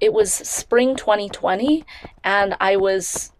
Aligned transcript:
It 0.00 0.14
was 0.14 0.32
spring 0.32 0.96
2020, 0.96 1.84
and 2.24 2.56
I 2.58 2.76
was 2.76 3.32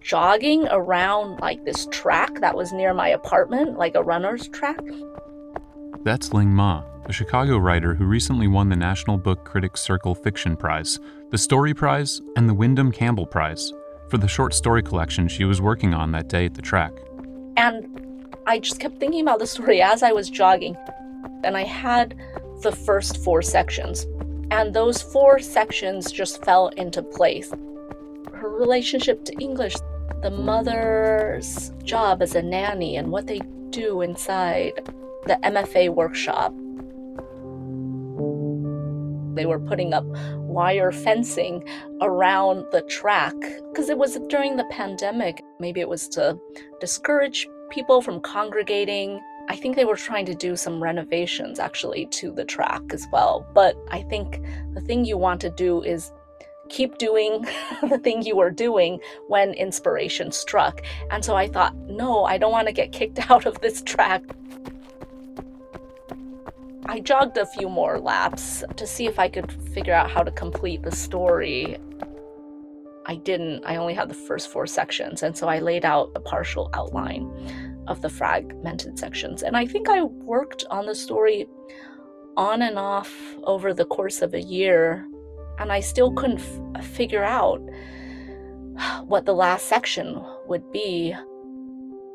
jogging 0.00 0.66
around 0.68 1.38
like 1.40 1.64
this 1.64 1.86
track 1.90 2.40
that 2.40 2.56
was 2.56 2.72
near 2.72 2.92
my 2.92 3.08
apartment, 3.08 3.78
like 3.78 3.94
a 3.94 4.02
runner's 4.02 4.48
track. 4.48 4.80
That's 6.02 6.32
Ling 6.32 6.50
Ma, 6.50 6.82
a 7.06 7.12
Chicago 7.12 7.58
writer 7.58 7.94
who 7.94 8.06
recently 8.06 8.48
won 8.48 8.68
the 8.68 8.76
National 8.76 9.16
Book 9.16 9.44
Critics 9.44 9.80
Circle 9.80 10.16
Fiction 10.16 10.56
Prize, 10.56 10.98
the 11.30 11.38
Story 11.38 11.74
Prize, 11.74 12.20
and 12.34 12.48
the 12.48 12.54
Windham 12.54 12.90
Campbell 12.90 13.26
Prize 13.26 13.72
for 14.08 14.18
the 14.18 14.28
short 14.28 14.54
story 14.54 14.82
collection 14.82 15.28
she 15.28 15.44
was 15.44 15.60
working 15.60 15.94
on 15.94 16.10
that 16.10 16.28
day 16.28 16.46
at 16.46 16.54
the 16.54 16.62
track. 16.62 16.92
And 17.56 18.26
I 18.46 18.58
just 18.58 18.80
kept 18.80 18.98
thinking 18.98 19.20
about 19.20 19.38
the 19.38 19.46
story 19.46 19.80
as 19.80 20.02
I 20.02 20.10
was 20.10 20.28
jogging, 20.28 20.76
and 21.44 21.56
I 21.56 21.62
had 21.62 22.18
the 22.62 22.72
first 22.72 23.22
four 23.22 23.42
sections. 23.42 24.06
And 24.52 24.74
those 24.74 25.00
four 25.00 25.38
sections 25.38 26.12
just 26.12 26.44
fell 26.44 26.68
into 26.76 27.02
place. 27.02 27.50
Her 28.34 28.50
relationship 28.50 29.24
to 29.24 29.32
English, 29.40 29.74
the 30.20 30.30
mother's 30.30 31.72
job 31.82 32.20
as 32.20 32.34
a 32.34 32.42
nanny, 32.42 32.98
and 32.98 33.10
what 33.10 33.26
they 33.26 33.40
do 33.70 34.02
inside 34.02 34.72
the 35.26 35.38
MFA 35.42 35.94
workshop. 35.94 36.52
They 39.34 39.46
were 39.46 39.58
putting 39.58 39.94
up 39.94 40.04
wire 40.36 40.92
fencing 40.92 41.64
around 42.02 42.66
the 42.72 42.82
track 42.82 43.34
because 43.70 43.88
it 43.88 43.96
was 43.96 44.18
during 44.28 44.56
the 44.56 44.66
pandemic. 44.66 45.42
Maybe 45.60 45.80
it 45.80 45.88
was 45.88 46.08
to 46.08 46.38
discourage 46.78 47.48
people 47.70 48.02
from 48.02 48.20
congregating. 48.20 49.18
I 49.52 49.56
think 49.56 49.76
they 49.76 49.84
were 49.84 49.96
trying 49.96 50.24
to 50.24 50.34
do 50.34 50.56
some 50.56 50.82
renovations 50.82 51.58
actually 51.58 52.06
to 52.06 52.32
the 52.32 52.42
track 52.42 52.80
as 52.90 53.06
well. 53.12 53.46
But 53.52 53.76
I 53.90 54.00
think 54.00 54.40
the 54.72 54.80
thing 54.80 55.04
you 55.04 55.18
want 55.18 55.42
to 55.42 55.50
do 55.50 55.82
is 55.82 56.10
keep 56.70 56.96
doing 56.96 57.46
the 57.82 57.98
thing 57.98 58.22
you 58.22 58.34
were 58.34 58.50
doing 58.50 58.98
when 59.28 59.52
inspiration 59.52 60.32
struck. 60.32 60.80
And 61.10 61.22
so 61.22 61.36
I 61.36 61.48
thought, 61.48 61.76
no, 61.76 62.24
I 62.24 62.38
don't 62.38 62.50
want 62.50 62.66
to 62.68 62.72
get 62.72 62.92
kicked 62.92 63.30
out 63.30 63.44
of 63.44 63.60
this 63.60 63.82
track. 63.82 64.22
I 66.86 67.00
jogged 67.00 67.36
a 67.36 67.44
few 67.44 67.68
more 67.68 68.00
laps 68.00 68.64
to 68.74 68.86
see 68.86 69.04
if 69.04 69.18
I 69.18 69.28
could 69.28 69.52
figure 69.74 69.92
out 69.92 70.10
how 70.10 70.22
to 70.22 70.30
complete 70.30 70.82
the 70.82 70.96
story. 70.96 71.76
I 73.04 73.16
didn't. 73.16 73.66
I 73.66 73.76
only 73.76 73.92
had 73.92 74.08
the 74.08 74.14
first 74.14 74.48
four 74.48 74.66
sections, 74.66 75.22
and 75.22 75.36
so 75.36 75.46
I 75.46 75.58
laid 75.58 75.84
out 75.84 76.10
a 76.14 76.20
partial 76.20 76.70
outline 76.72 77.71
of 77.86 78.02
the 78.02 78.08
fragmented 78.08 78.98
sections. 78.98 79.42
And 79.42 79.56
I 79.56 79.66
think 79.66 79.88
I 79.88 80.02
worked 80.02 80.64
on 80.70 80.86
the 80.86 80.94
story 80.94 81.46
on 82.36 82.62
and 82.62 82.78
off 82.78 83.12
over 83.44 83.74
the 83.74 83.84
course 83.84 84.22
of 84.22 84.34
a 84.34 84.40
year, 84.40 85.06
and 85.58 85.72
I 85.72 85.80
still 85.80 86.12
couldn't 86.12 86.40
f- 86.76 86.84
figure 86.84 87.24
out 87.24 87.60
what 89.04 89.26
the 89.26 89.34
last 89.34 89.66
section 89.66 90.22
would 90.46 90.70
be. 90.72 91.14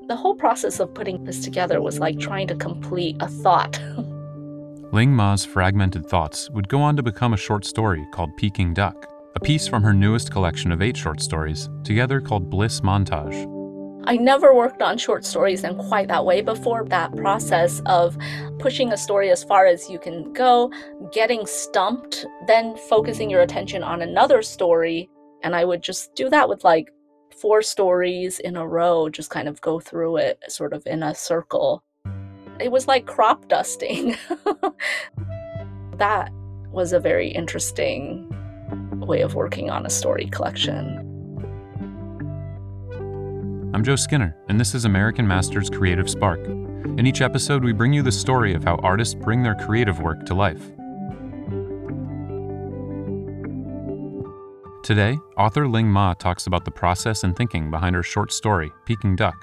The 0.08 0.16
whole 0.16 0.36
process 0.36 0.80
of 0.80 0.94
putting 0.94 1.24
this 1.26 1.44
together 1.44 1.82
was 1.82 2.00
like 2.00 2.18
trying 2.18 2.48
to 2.48 2.56
complete 2.56 3.18
a 3.20 3.28
thought. 3.28 3.80
Ling 4.94 5.14
Ma's 5.14 5.44
fragmented 5.44 6.06
thoughts 6.06 6.50
would 6.52 6.70
go 6.70 6.82
on 6.82 6.96
to 6.96 7.04
become 7.04 7.34
a 7.34 7.38
short 7.38 7.66
story 7.66 8.08
called 8.14 8.36
Peking 8.38 8.74
Duck, 8.74 9.06
a 9.36 9.40
piece 9.40 9.68
from 9.68 9.84
her 9.84 9.94
newest 9.94 10.32
collection 10.32 10.72
of 10.72 10.82
eight 10.82 10.96
short 10.96 11.22
stories, 11.22 11.70
together 11.84 12.22
called 12.22 12.50
Bliss 12.50 12.80
Montage. 12.80 13.57
I 14.08 14.16
never 14.16 14.56
worked 14.56 14.82
on 14.82 14.98
short 14.98 15.26
stories 15.26 15.66
in 15.66 15.76
quite 15.76 16.08
that 16.08 16.24
way 16.24 16.40
before. 16.40 16.86
That 16.86 17.14
process 17.18 17.82
of 17.88 18.18
pushing 18.58 18.94
a 18.94 18.98
story 18.98 19.32
as 19.32 19.44
far 19.44 19.66
as 19.66 19.90
you 19.90 20.00
can 20.00 20.32
go, 20.32 20.72
getting 21.12 21.46
stumped, 21.46 22.26
then 22.48 22.78
focusing 22.90 23.30
your 23.30 23.42
attention 23.42 23.84
on 23.84 24.02
another 24.02 24.42
story. 24.42 25.10
And 25.44 25.54
I 25.54 25.66
would 25.66 25.84
just 25.84 26.16
do 26.16 26.30
that 26.30 26.48
with 26.48 26.64
like 26.64 26.90
four 27.38 27.62
stories 27.62 28.40
in 28.40 28.56
a 28.56 28.66
row, 28.66 29.10
just 29.10 29.30
kind 29.30 29.50
of 29.50 29.60
go 29.60 29.78
through 29.78 30.16
it 30.16 30.42
sort 30.48 30.72
of 30.72 30.88
in 30.88 31.04
a 31.04 31.14
circle. 31.14 31.84
It 32.62 32.72
was 32.72 32.88
like 32.88 33.08
crop 33.08 33.50
dusting. 33.50 34.16
that 35.98 36.32
was 36.72 36.94
a 36.94 37.00
very 37.02 37.28
interesting 37.28 38.34
way 39.06 39.20
of 39.20 39.36
working 39.36 39.70
on 39.70 39.86
a 39.86 39.90
story 39.90 40.28
collection. 40.28 41.07
I'm 43.78 43.84
Joe 43.84 43.96
Skinner, 43.96 44.36
and 44.50 44.60
this 44.60 44.74
is 44.74 44.86
American 44.86 45.28
Masters 45.28 45.70
Creative 45.70 46.10
Spark. 46.10 46.44
In 46.48 47.06
each 47.06 47.22
episode, 47.22 47.64
we 47.64 47.74
bring 47.74 47.94
you 47.94 48.02
the 48.02 48.12
story 48.12 48.56
of 48.56 48.64
how 48.64 48.78
artists 48.78 49.14
bring 49.14 49.44
their 49.44 49.54
creative 49.54 50.00
work 50.00 50.26
to 50.26 50.34
life. 50.34 50.72
Today, 54.84 55.20
author 55.38 55.68
Ling 55.68 55.88
Ma 55.88 56.16
talks 56.16 56.48
about 56.48 56.66
the 56.66 56.72
process 56.72 57.24
and 57.24 57.36
thinking 57.36 57.70
behind 57.70 57.96
her 57.96 58.02
short 58.02 58.34
story, 58.34 58.72
Peking 58.88 59.16
Duck, 59.16 59.36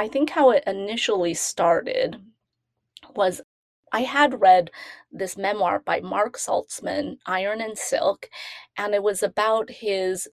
I 0.00 0.08
think 0.08 0.30
how 0.30 0.48
it 0.48 0.64
initially 0.66 1.34
started 1.34 2.16
was 3.14 3.42
I 3.92 4.00
had 4.00 4.40
read 4.40 4.70
this 5.12 5.36
memoir 5.36 5.80
by 5.80 6.00
Mark 6.00 6.38
Salzman, 6.38 7.18
Iron 7.26 7.60
and 7.60 7.76
Silk, 7.76 8.30
and 8.78 8.94
it 8.94 9.02
was 9.02 9.22
about 9.22 9.68
his 9.68 10.26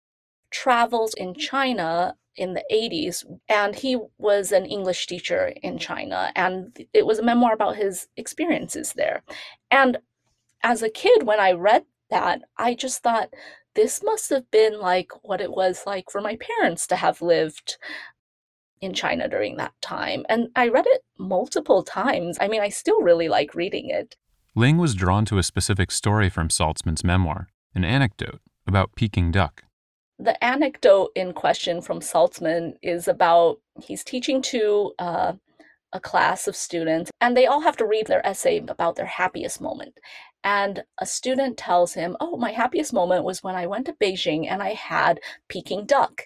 travels 0.52 1.14
in 1.16 1.34
China 1.34 2.16
in 2.38 2.54
the 2.54 2.64
80s. 2.72 3.26
And 3.50 3.76
he 3.76 3.98
was 4.18 4.54
an 4.54 4.66
English 4.66 5.06
teacher 5.06 5.52
in 5.62 5.78
China, 5.80 6.32
and 6.34 6.86
it 6.94 7.06
was 7.06 7.20
a 7.20 7.24
memoir 7.24 7.52
about 7.52 7.76
his 7.76 8.08
experiences 8.16 8.94
there. 8.94 9.22
And 9.70 9.98
as 10.64 10.82
a 10.82 10.90
kid, 10.90 11.24
when 11.24 11.42
I 11.42 11.52
read 11.52 11.84
that, 12.10 12.44
I 12.58 12.74
just 12.74 13.04
thought, 13.04 13.34
this 13.76 14.02
must 14.02 14.30
have 14.30 14.50
been 14.50 14.80
like 14.80 15.12
what 15.24 15.42
it 15.42 15.52
was 15.52 15.84
like 15.86 16.10
for 16.10 16.22
my 16.22 16.38
parents 16.38 16.88
to 16.88 16.96
have 16.96 17.22
lived 17.22 17.78
in 18.82 18.94
China 18.94 19.28
during 19.28 19.58
that 19.58 19.74
time. 19.82 20.26
And 20.30 20.50
I 20.56 20.70
read 20.70 20.86
it 20.88 21.04
multiple 21.18 21.84
times. 21.84 22.38
I 22.40 22.48
mean, 22.48 22.62
I 22.62 22.70
still 22.70 23.02
really 23.02 23.30
like 23.30 23.56
reading 23.56 23.90
it. 23.90 24.16
Ling 24.56 24.78
was 24.78 24.96
drawn 24.96 25.26
to 25.26 25.38
a 25.38 25.44
specific 25.44 25.92
story 25.92 26.30
from 26.30 26.50
Salzman's 26.50 27.04
memoir, 27.04 27.48
an 27.76 27.84
anecdote 27.84 28.42
about 28.66 28.96
Peking 28.96 29.32
duck. 29.32 29.64
The 30.20 30.44
anecdote 30.44 31.12
in 31.16 31.34
question 31.34 31.82
from 31.82 32.00
Salzman 32.00 32.74
is 32.82 33.08
about 33.08 33.60
he's 33.80 34.04
teaching 34.04 34.42
to 34.44 34.94
uh, 34.98 35.34
a 35.94 36.00
class 36.00 36.48
of 36.48 36.56
students, 36.56 37.12
and 37.22 37.38
they 37.38 37.46
all 37.46 37.62
have 37.62 37.78
to 37.78 37.86
read 37.86 38.08
their 38.08 38.26
essay 38.26 38.58
about 38.58 38.96
their 38.96 39.06
happiest 39.06 39.62
moment. 39.62 40.00
And 40.44 40.84
a 41.00 41.06
student 41.06 41.58
tells 41.58 41.94
him, 41.94 42.16
Oh, 42.20 42.38
my 42.38 42.52
happiest 42.52 42.94
moment 42.94 43.26
was 43.26 43.44
when 43.44 43.56
I 43.56 43.68
went 43.68 43.86
to 43.88 43.94
Beijing 43.94 44.48
and 44.50 44.64
I 44.64 44.74
had 44.74 45.20
Peking 45.50 45.86
duck. 45.86 46.24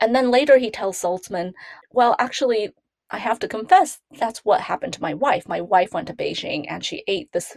And 0.00 0.14
then 0.14 0.30
later 0.30 0.58
he 0.58 0.70
tells 0.70 1.00
Salzman, 1.00 1.52
well, 1.90 2.16
actually, 2.18 2.70
I 3.10 3.18
have 3.18 3.38
to 3.40 3.48
confess, 3.48 4.00
that's 4.18 4.40
what 4.40 4.60
happened 4.60 4.92
to 4.94 5.02
my 5.02 5.14
wife. 5.14 5.48
My 5.48 5.60
wife 5.60 5.92
went 5.92 6.08
to 6.08 6.14
Beijing 6.14 6.66
and 6.68 6.84
she 6.84 7.04
ate 7.06 7.30
this 7.32 7.56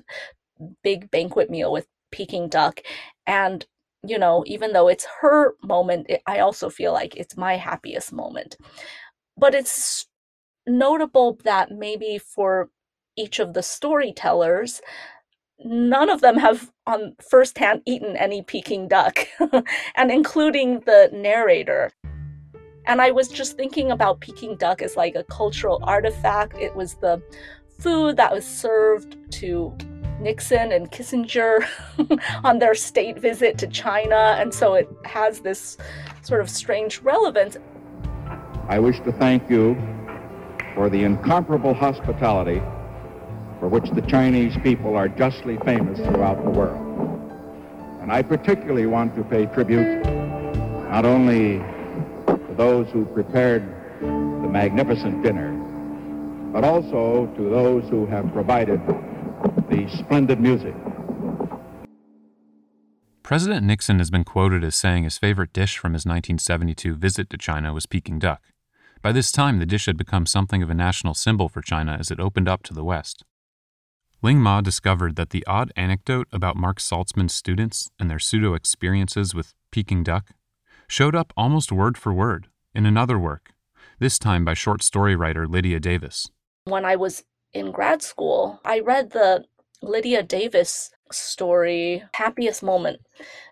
big 0.83 1.09
banquet 1.11 1.49
meal 1.49 1.71
with 1.71 1.87
Peking 2.11 2.47
duck. 2.47 2.81
And, 3.25 3.65
you 4.03 4.17
know, 4.17 4.43
even 4.45 4.73
though 4.73 4.87
it's 4.87 5.07
her 5.21 5.55
moment, 5.63 6.07
it, 6.09 6.21
I 6.27 6.39
also 6.39 6.69
feel 6.69 6.93
like 6.93 7.15
it's 7.15 7.37
my 7.37 7.57
happiest 7.57 8.13
moment. 8.13 8.55
But 9.35 9.55
it's 9.55 10.07
notable 10.65 11.39
that 11.43 11.71
maybe 11.71 12.17
for 12.17 12.69
each 13.15 13.39
of 13.39 13.53
the 13.53 13.63
storytellers, 13.63 14.81
none 15.59 16.09
of 16.09 16.21
them 16.21 16.37
have 16.37 16.71
on 16.85 17.15
firsthand 17.29 17.81
eaten 17.85 18.15
any 18.15 18.41
Peking 18.41 18.87
duck, 18.87 19.19
and 19.95 20.11
including 20.11 20.81
the 20.81 21.09
narrator. 21.11 21.91
And 22.87 23.01
I 23.01 23.11
was 23.11 23.27
just 23.27 23.57
thinking 23.57 23.91
about 23.91 24.21
Peking 24.21 24.55
duck 24.55 24.81
as 24.81 24.95
like 24.95 25.15
a 25.15 25.23
cultural 25.25 25.79
artifact. 25.83 26.55
It 26.55 26.73
was 26.73 26.93
the 26.95 27.21
food 27.79 28.15
that 28.15 28.31
was 28.31 28.45
served 28.45 29.17
to 29.33 29.75
Nixon 30.21 30.71
and 30.71 30.89
Kissinger 30.89 31.67
on 32.45 32.59
their 32.59 32.73
state 32.73 33.19
visit 33.19 33.57
to 33.57 33.67
China. 33.67 34.37
And 34.39 34.53
so 34.53 34.73
it 34.75 34.89
has 35.03 35.41
this 35.41 35.77
sort 36.21 36.39
of 36.39 36.49
strange 36.49 37.01
relevance. 37.01 37.57
I 38.69 38.79
wish 38.79 39.01
to 39.01 39.11
thank 39.11 39.49
you 39.49 39.75
for 40.73 40.89
the 40.89 41.03
incomparable 41.03 41.73
hospitality 41.73 42.61
for 43.59 43.67
which 43.67 43.89
the 43.91 44.01
Chinese 44.03 44.55
people 44.63 44.95
are 44.95 45.09
justly 45.09 45.57
famous 45.57 45.99
throughout 45.99 46.41
the 46.41 46.49
world. 46.49 46.83
And 48.01 48.13
I 48.13 48.21
particularly 48.21 48.85
want 48.85 49.13
to 49.15 49.23
pay 49.25 49.45
tribute 49.47 50.05
not 50.89 51.03
only 51.03 51.61
those 52.57 52.89
who 52.89 53.05
prepared 53.05 53.63
the 54.01 54.49
magnificent 54.49 55.23
dinner, 55.23 55.51
but 56.51 56.63
also 56.63 57.27
to 57.35 57.49
those 57.49 57.87
who 57.89 58.05
have 58.07 58.31
provided 58.33 58.81
the 59.69 59.87
splendid 59.97 60.39
music. 60.39 60.73
President 63.23 63.65
Nixon 63.65 63.99
has 63.99 64.09
been 64.09 64.23
quoted 64.23 64.63
as 64.63 64.75
saying 64.75 65.03
his 65.03 65.17
favorite 65.17 65.53
dish 65.53 65.77
from 65.77 65.93
his 65.93 66.05
1972 66.05 66.95
visit 66.95 67.29
to 67.29 67.37
China 67.37 67.73
was 67.73 67.85
Peking 67.85 68.19
duck. 68.19 68.41
By 69.01 69.11
this 69.11 69.31
time, 69.31 69.59
the 69.59 69.65
dish 69.65 69.85
had 69.85 69.97
become 69.97 70.25
something 70.25 70.63
of 70.63 70.69
a 70.69 70.73
national 70.73 71.13
symbol 71.13 71.49
for 71.49 71.61
China 71.61 71.97
as 71.99 72.09
it 72.09 72.19
opened 72.19 72.47
up 72.47 72.63
to 72.63 72.73
the 72.73 72.83
West. 72.83 73.23
Ling 74.23 74.39
Ma 74.39 74.61
discovered 74.61 75.15
that 75.15 75.29
the 75.29 75.45
odd 75.45 75.71
anecdote 75.75 76.27
about 76.31 76.55
Mark 76.55 76.79
Salzman's 76.79 77.33
students 77.33 77.89
and 77.99 78.09
their 78.09 78.17
pseudo 78.17 78.55
experiences 78.55 79.35
with 79.35 79.53
Peking 79.71 80.03
duck 80.03 80.31
showed 80.87 81.15
up 81.15 81.33
almost 81.35 81.71
word 81.71 81.97
for 81.97 82.13
word 82.13 82.47
in 82.73 82.85
another 82.85 83.19
work, 83.19 83.51
this 83.99 84.17
time 84.17 84.45
by 84.45 84.53
short 84.53 84.81
story 84.81 85.15
writer 85.15 85.47
Lydia 85.47 85.79
Davis. 85.79 86.29
When 86.65 86.85
I 86.85 86.95
was 86.95 87.23
in 87.53 87.71
grad 87.71 88.01
school, 88.01 88.59
I 88.63 88.79
read 88.79 89.11
the 89.11 89.45
Lydia 89.81 90.23
Davis 90.23 90.91
story, 91.11 92.03
Happiest 92.13 92.63
Moment, 92.63 93.01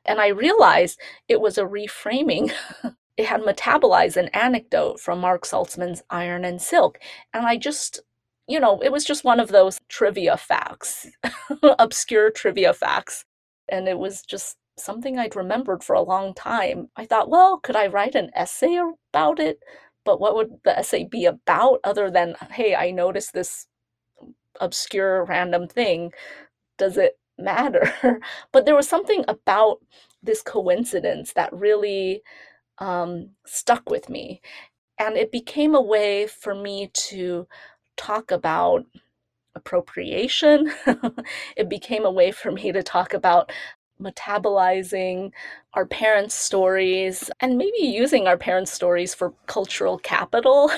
and 0.06 0.20
I 0.20 0.28
realized 0.28 1.00
it 1.28 1.42
was 1.42 1.58
a 1.58 1.64
reframing. 1.64 2.52
it 3.18 3.26
had 3.26 3.42
metabolized 3.42 4.18
an 4.18 4.30
anecdote 4.30 5.00
from 5.00 5.20
Mark 5.20 5.44
Salzman's 5.44 6.04
Iron 6.10 6.44
and 6.44 6.62
Silk. 6.62 7.00
And 7.34 7.46
I 7.46 7.58
just, 7.58 8.02
you 8.48 8.60
know, 8.60 8.80
it 8.82 8.92
was 8.92 9.06
just 9.06 9.24
one 9.24 9.40
of 9.40 9.50
those 9.50 9.80
trivia 9.88 10.38
facts, 10.38 11.08
obscure 11.80 12.30
trivia 12.30 12.74
facts. 12.74 13.26
And 13.70 13.88
it 13.88 13.98
was 13.98 14.22
just 14.22 14.58
something 14.78 15.18
I'd 15.18 15.36
remembered 15.36 15.84
for 15.84 15.94
a 15.96 16.02
long 16.02 16.34
time. 16.34 16.90
I 16.96 17.06
thought, 17.06 17.30
well, 17.30 17.60
could 17.60 17.76
I 17.76 17.88
write 17.88 18.16
an 18.16 18.32
essay 18.36 18.78
about 19.12 19.40
it? 19.40 19.60
But 20.04 20.20
what 20.20 20.36
would 20.36 20.60
the 20.64 20.78
essay 20.78 21.06
be 21.06 21.26
about 21.26 21.80
other 21.84 22.12
than, 22.12 22.36
hey, 22.52 22.76
I 22.76 22.92
noticed 22.92 23.34
this 23.34 23.68
obscure 24.60 25.26
random 25.26 25.68
thing? 25.68 26.12
Does 26.78 26.98
it 26.98 27.18
matter? 27.38 28.20
but 28.52 28.66
there 28.66 28.76
was 28.76 28.88
something 28.88 29.26
about 29.28 29.80
this 30.22 30.42
coincidence 30.42 31.34
that 31.34 31.54
really 31.54 32.22
um, 32.80 33.32
stuck 33.46 33.90
with 33.90 34.10
me. 34.10 34.42
And 35.00 35.18
it 35.18 35.32
became 35.32 35.76
a 35.76 35.82
way 35.82 36.28
for 36.28 36.56
me 36.56 36.90
to 36.94 37.48
talk 37.98 38.32
about 38.32 38.86
appropriation. 39.56 40.72
it 41.58 41.70
became 41.70 42.06
a 42.06 42.12
way 42.12 42.32
for 42.32 42.52
me 42.52 42.72
to 42.72 42.84
talk 42.84 43.14
about 43.14 43.52
metabolizing 44.02 45.32
our 45.74 45.86
parents' 45.86 46.36
stories 46.36 47.30
and 47.40 47.58
maybe 47.58 47.80
using 47.80 48.28
our 48.28 48.38
parents' 48.38 48.72
stories 48.72 49.14
for 49.14 49.34
cultural 49.46 49.98
capital 50.00 50.72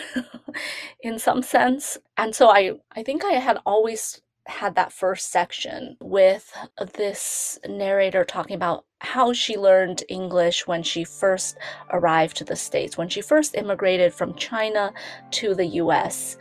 in 1.01 1.19
some 1.19 1.41
sense. 1.41 1.97
And 2.17 2.35
so 2.35 2.49
I, 2.49 2.73
I 2.95 3.03
think 3.03 3.23
I 3.25 3.33
had 3.33 3.59
always 3.65 4.21
had 4.47 4.75
that 4.75 4.93
first 4.93 5.31
section 5.31 5.97
with 6.01 6.51
this 6.95 7.59
narrator 7.67 8.23
talking 8.23 8.55
about 8.55 8.85
how 8.99 9.33
she 9.33 9.57
learned 9.57 10.03
English 10.09 10.65
when 10.65 10.81
she 10.83 11.03
first 11.03 11.57
arrived 11.91 12.37
to 12.37 12.43
the 12.43 12.55
States, 12.55 12.97
when 12.97 13.09
she 13.09 13.21
first 13.21 13.55
immigrated 13.55 14.13
from 14.13 14.33
China 14.35 14.93
to 15.31 15.53
the 15.53 15.65
US, 15.81 16.37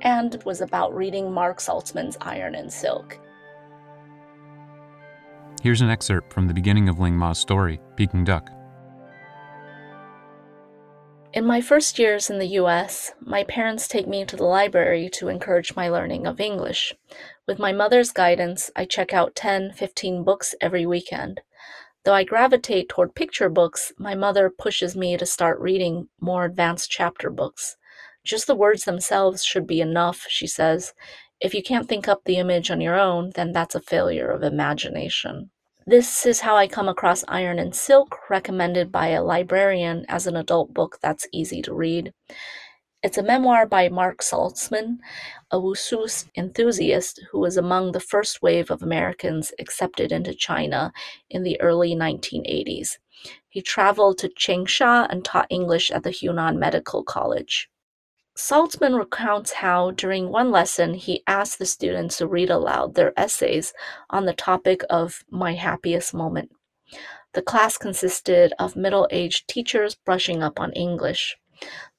and 0.00 0.34
it 0.34 0.44
was 0.44 0.60
about 0.60 0.94
reading 0.94 1.30
Mark 1.30 1.58
Salzman's 1.58 2.16
Iron 2.22 2.54
and 2.54 2.72
Silk. 2.72 3.18
Here's 5.62 5.80
an 5.80 5.90
excerpt 5.90 6.32
from 6.32 6.48
the 6.48 6.54
beginning 6.54 6.88
of 6.88 6.98
Ling 6.98 7.16
Ma's 7.16 7.38
story, 7.38 7.80
Peking 7.94 8.24
Duck. 8.24 8.50
In 11.32 11.46
my 11.46 11.60
first 11.60 12.00
years 12.00 12.28
in 12.28 12.40
the 12.40 12.58
US, 12.58 13.12
my 13.20 13.44
parents 13.44 13.86
take 13.86 14.08
me 14.08 14.24
to 14.24 14.34
the 14.34 14.42
library 14.42 15.08
to 15.10 15.28
encourage 15.28 15.76
my 15.76 15.88
learning 15.88 16.26
of 16.26 16.40
English. 16.40 16.92
With 17.46 17.60
my 17.60 17.70
mother's 17.70 18.10
guidance, 18.10 18.72
I 18.74 18.84
check 18.86 19.14
out 19.14 19.36
10, 19.36 19.74
15 19.74 20.24
books 20.24 20.56
every 20.60 20.84
weekend. 20.84 21.42
Though 22.04 22.14
I 22.14 22.24
gravitate 22.24 22.88
toward 22.88 23.14
picture 23.14 23.48
books, 23.48 23.92
my 23.96 24.16
mother 24.16 24.50
pushes 24.50 24.96
me 24.96 25.16
to 25.16 25.24
start 25.24 25.60
reading 25.60 26.08
more 26.20 26.44
advanced 26.44 26.90
chapter 26.90 27.30
books. 27.30 27.76
Just 28.24 28.48
the 28.48 28.56
words 28.56 28.82
themselves 28.82 29.44
should 29.44 29.68
be 29.68 29.80
enough, 29.80 30.26
she 30.28 30.48
says. 30.48 30.92
If 31.40 31.54
you 31.54 31.62
can't 31.62 31.88
think 31.88 32.06
up 32.08 32.22
the 32.24 32.36
image 32.36 32.68
on 32.70 32.80
your 32.80 32.98
own, 32.98 33.30
then 33.36 33.52
that's 33.52 33.76
a 33.76 33.80
failure 33.80 34.28
of 34.28 34.42
imagination. 34.42 35.50
This 35.84 36.26
is 36.26 36.40
how 36.40 36.54
I 36.54 36.68
come 36.68 36.88
across 36.88 37.24
Iron 37.26 37.58
and 37.58 37.74
Silk, 37.74 38.16
recommended 38.30 38.92
by 38.92 39.08
a 39.08 39.22
librarian 39.22 40.06
as 40.08 40.28
an 40.28 40.36
adult 40.36 40.72
book 40.72 40.98
that's 41.02 41.26
easy 41.32 41.60
to 41.62 41.74
read. 41.74 42.12
It's 43.02 43.18
a 43.18 43.22
memoir 43.22 43.66
by 43.66 43.88
Mark 43.88 44.22
Salzman, 44.22 44.98
a 45.50 45.58
Wushu 45.58 46.24
enthusiast 46.36 47.20
who 47.32 47.40
was 47.40 47.56
among 47.56 47.90
the 47.90 47.98
first 47.98 48.42
wave 48.42 48.70
of 48.70 48.80
Americans 48.80 49.52
accepted 49.58 50.12
into 50.12 50.34
China 50.34 50.92
in 51.28 51.42
the 51.42 51.60
early 51.60 51.96
1980s. 51.96 52.98
He 53.48 53.60
traveled 53.60 54.18
to 54.18 54.28
Changsha 54.28 55.08
and 55.10 55.24
taught 55.24 55.48
English 55.50 55.90
at 55.90 56.04
the 56.04 56.10
Hunan 56.10 56.58
Medical 56.58 57.02
College. 57.02 57.68
Salzman 58.34 58.98
recounts 58.98 59.52
how, 59.52 59.90
during 59.90 60.30
one 60.30 60.50
lesson, 60.50 60.94
he 60.94 61.22
asked 61.26 61.58
the 61.58 61.66
students 61.66 62.16
to 62.16 62.26
read 62.26 62.48
aloud 62.48 62.94
their 62.94 63.12
essays 63.14 63.74
on 64.08 64.24
the 64.24 64.32
topic 64.32 64.82
of 64.88 65.22
my 65.30 65.52
happiest 65.52 66.14
moment. 66.14 66.50
The 67.34 67.42
class 67.42 67.76
consisted 67.76 68.54
of 68.58 68.74
middle 68.74 69.06
aged 69.10 69.48
teachers 69.48 69.94
brushing 69.94 70.42
up 70.42 70.58
on 70.58 70.72
English. 70.72 71.36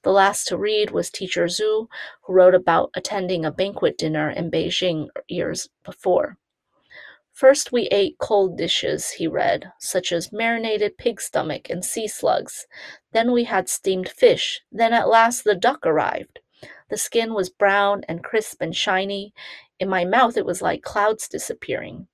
The 0.02 0.12
last 0.12 0.48
to 0.48 0.56
read 0.56 0.90
was 0.90 1.08
Teacher 1.08 1.46
Zhu, 1.46 1.86
who 2.22 2.32
wrote 2.32 2.54
about 2.54 2.90
attending 2.94 3.44
a 3.44 3.52
banquet 3.52 3.96
dinner 3.96 4.28
in 4.28 4.50
Beijing 4.50 5.08
years 5.28 5.68
before. 5.84 6.36
First 7.32 7.72
we 7.72 7.88
ate 7.88 8.18
cold 8.18 8.56
dishes, 8.56 9.10
he 9.10 9.26
read, 9.26 9.72
such 9.80 10.12
as 10.12 10.30
marinated 10.30 10.98
pig 10.98 11.20
stomach 11.20 11.68
and 11.68 11.84
sea 11.84 12.06
slugs. 12.06 12.68
Then 13.14 13.32
we 13.32 13.44
had 13.44 13.68
steamed 13.68 14.08
fish. 14.08 14.60
Then 14.70 14.92
at 14.92 15.08
last 15.08 15.44
the 15.44 15.54
duck 15.54 15.86
arrived. 15.86 16.40
The 16.90 16.98
skin 16.98 17.32
was 17.32 17.48
brown 17.48 18.02
and 18.08 18.24
crisp 18.24 18.60
and 18.60 18.74
shiny. 18.76 19.32
In 19.78 19.88
my 19.88 20.04
mouth 20.04 20.36
it 20.36 20.44
was 20.44 20.60
like 20.60 20.82
clouds 20.82 21.28
disappearing. 21.28 22.08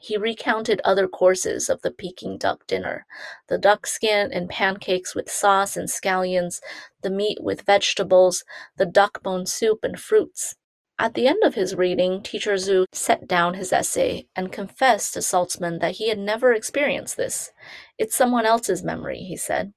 He 0.00 0.16
recounted 0.16 0.80
other 0.84 1.06
courses 1.06 1.68
of 1.68 1.82
the 1.82 1.90
Peking 1.90 2.38
duck 2.38 2.66
dinner 2.66 3.06
the 3.48 3.58
duck 3.58 3.86
skin 3.86 4.32
and 4.32 4.48
pancakes 4.48 5.14
with 5.14 5.30
sauce 5.30 5.76
and 5.76 5.88
scallions, 5.88 6.60
the 7.02 7.10
meat 7.10 7.42
with 7.42 7.62
vegetables, 7.62 8.42
the 8.76 8.86
duck 8.86 9.22
bone 9.22 9.44
soup 9.44 9.84
and 9.84 10.00
fruits. 10.00 10.54
At 10.98 11.12
the 11.12 11.26
end 11.28 11.44
of 11.44 11.56
his 11.56 11.74
reading, 11.74 12.22
Teacher 12.22 12.54
Zhu 12.54 12.86
set 12.90 13.28
down 13.28 13.52
his 13.54 13.70
essay 13.70 14.28
and 14.34 14.50
confessed 14.50 15.12
to 15.12 15.20
Salzman 15.20 15.80
that 15.80 15.96
he 15.96 16.08
had 16.08 16.18
never 16.18 16.54
experienced 16.54 17.18
this. 17.18 17.52
It's 17.98 18.16
someone 18.16 18.46
else's 18.46 18.82
memory, 18.82 19.18
he 19.18 19.36
said. 19.36 19.74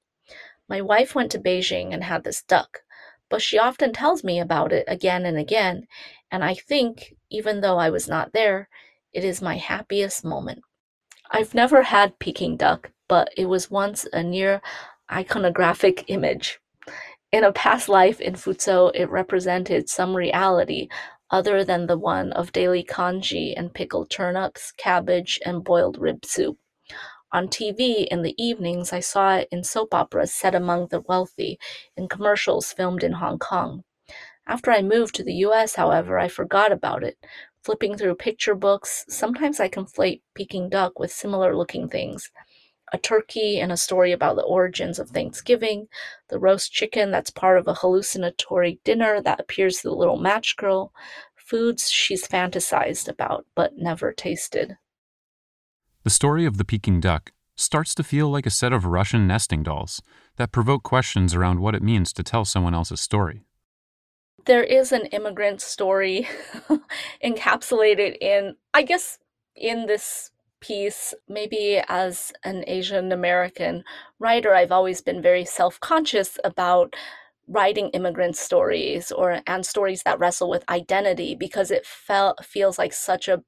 My 0.70 0.80
wife 0.80 1.16
went 1.16 1.32
to 1.32 1.40
Beijing 1.40 1.92
and 1.92 2.04
had 2.04 2.22
this 2.22 2.42
duck, 2.44 2.82
but 3.28 3.42
she 3.42 3.58
often 3.58 3.92
tells 3.92 4.22
me 4.22 4.38
about 4.38 4.72
it 4.72 4.84
again 4.86 5.26
and 5.26 5.36
again, 5.36 5.88
and 6.30 6.44
I 6.44 6.54
think, 6.54 7.16
even 7.28 7.60
though 7.60 7.76
I 7.76 7.90
was 7.90 8.08
not 8.08 8.32
there, 8.32 8.68
it 9.12 9.24
is 9.24 9.42
my 9.42 9.56
happiest 9.56 10.24
moment. 10.24 10.62
I've 11.32 11.54
never 11.54 11.82
had 11.82 12.20
Peking 12.20 12.56
duck, 12.56 12.92
but 13.08 13.32
it 13.36 13.46
was 13.46 13.68
once 13.68 14.06
a 14.12 14.22
near 14.22 14.62
iconographic 15.10 16.04
image. 16.06 16.60
In 17.32 17.42
a 17.42 17.52
past 17.52 17.88
life 17.88 18.20
in 18.20 18.34
Fuzhou, 18.34 18.92
it 18.94 19.10
represented 19.10 19.88
some 19.88 20.14
reality 20.14 20.88
other 21.32 21.64
than 21.64 21.88
the 21.88 21.98
one 21.98 22.32
of 22.32 22.52
daily 22.52 22.84
congee 22.84 23.56
and 23.56 23.74
pickled 23.74 24.08
turnips, 24.08 24.70
cabbage, 24.76 25.40
and 25.44 25.64
boiled 25.64 25.98
rib 25.98 26.24
soup. 26.24 26.58
On 27.32 27.46
TV 27.46 28.06
in 28.08 28.22
the 28.22 28.34
evenings, 28.42 28.92
I 28.92 29.00
saw 29.00 29.36
it 29.36 29.48
in 29.52 29.62
soap 29.62 29.94
operas 29.94 30.32
set 30.32 30.54
among 30.54 30.88
the 30.88 31.00
wealthy, 31.00 31.58
in 31.96 32.08
commercials 32.08 32.72
filmed 32.72 33.04
in 33.04 33.12
Hong 33.12 33.38
Kong. 33.38 33.84
After 34.46 34.72
I 34.72 34.82
moved 34.82 35.14
to 35.14 35.22
the 35.22 35.34
US, 35.46 35.76
however, 35.76 36.18
I 36.18 36.26
forgot 36.26 36.72
about 36.72 37.04
it. 37.04 37.18
Flipping 37.62 37.96
through 37.96 38.16
picture 38.16 38.56
books, 38.56 39.04
sometimes 39.08 39.60
I 39.60 39.68
conflate 39.68 40.22
Peking 40.34 40.68
duck 40.68 40.98
with 40.98 41.12
similar 41.12 41.56
looking 41.56 41.88
things 41.88 42.30
a 42.92 42.98
turkey 42.98 43.60
and 43.60 43.70
a 43.70 43.76
story 43.76 44.12
about 44.12 44.36
the 44.36 44.42
origins 44.42 44.98
of 44.98 45.10
Thanksgiving, 45.10 45.86
the 46.28 46.38
roast 46.38 46.72
chicken 46.72 47.10
that's 47.10 47.30
part 47.30 47.58
of 47.58 47.68
a 47.68 47.74
hallucinatory 47.74 48.80
dinner 48.84 49.22
that 49.22 49.38
appears 49.38 49.78
to 49.78 49.88
the 49.88 49.94
little 49.94 50.18
match 50.18 50.56
girl, 50.56 50.92
foods 51.36 51.90
she's 51.90 52.26
fantasized 52.26 53.08
about 53.08 53.46
but 53.54 53.76
never 53.76 54.12
tasted. 54.12 54.76
The 56.02 56.10
story 56.10 56.46
of 56.46 56.56
the 56.56 56.64
Peking 56.64 56.98
duck 57.00 57.32
starts 57.56 57.94
to 57.94 58.02
feel 58.02 58.30
like 58.30 58.46
a 58.46 58.50
set 58.50 58.72
of 58.72 58.86
Russian 58.86 59.26
nesting 59.26 59.62
dolls 59.62 60.00
that 60.36 60.50
provoke 60.50 60.82
questions 60.82 61.34
around 61.34 61.60
what 61.60 61.74
it 61.74 61.82
means 61.82 62.14
to 62.14 62.22
tell 62.22 62.46
someone 62.46 62.74
else's 62.74 63.02
story. 63.02 63.42
There 64.46 64.62
is 64.62 64.92
an 64.92 65.06
immigrant 65.06 65.60
story 65.60 66.26
encapsulated 67.24 68.16
in, 68.18 68.56
I 68.72 68.80
guess, 68.82 69.18
in 69.54 69.84
this 69.84 70.30
piece, 70.60 71.12
maybe 71.28 71.82
as 71.88 72.32
an 72.44 72.64
Asian 72.66 73.12
American 73.12 73.84
writer, 74.18 74.54
I've 74.54 74.72
always 74.72 75.02
been 75.02 75.20
very 75.20 75.44
self 75.44 75.80
conscious 75.80 76.38
about 76.44 76.94
writing 77.50 77.88
immigrant 77.90 78.36
stories 78.36 79.10
or 79.10 79.40
and 79.46 79.66
stories 79.66 80.02
that 80.04 80.18
wrestle 80.18 80.48
with 80.48 80.64
identity 80.68 81.34
because 81.34 81.70
it 81.70 81.84
felt 81.84 82.44
feels 82.44 82.78
like 82.78 82.92
such 82.92 83.26
a 83.26 83.42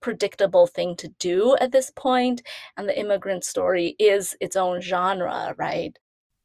predictable 0.00 0.66
thing 0.66 0.94
to 0.94 1.08
do 1.18 1.56
at 1.58 1.72
this 1.72 1.90
point 1.90 2.42
and 2.76 2.86
the 2.88 2.98
immigrant 2.98 3.42
story 3.44 3.96
is 3.98 4.36
its 4.40 4.56
own 4.56 4.80
genre 4.80 5.54
right 5.56 5.98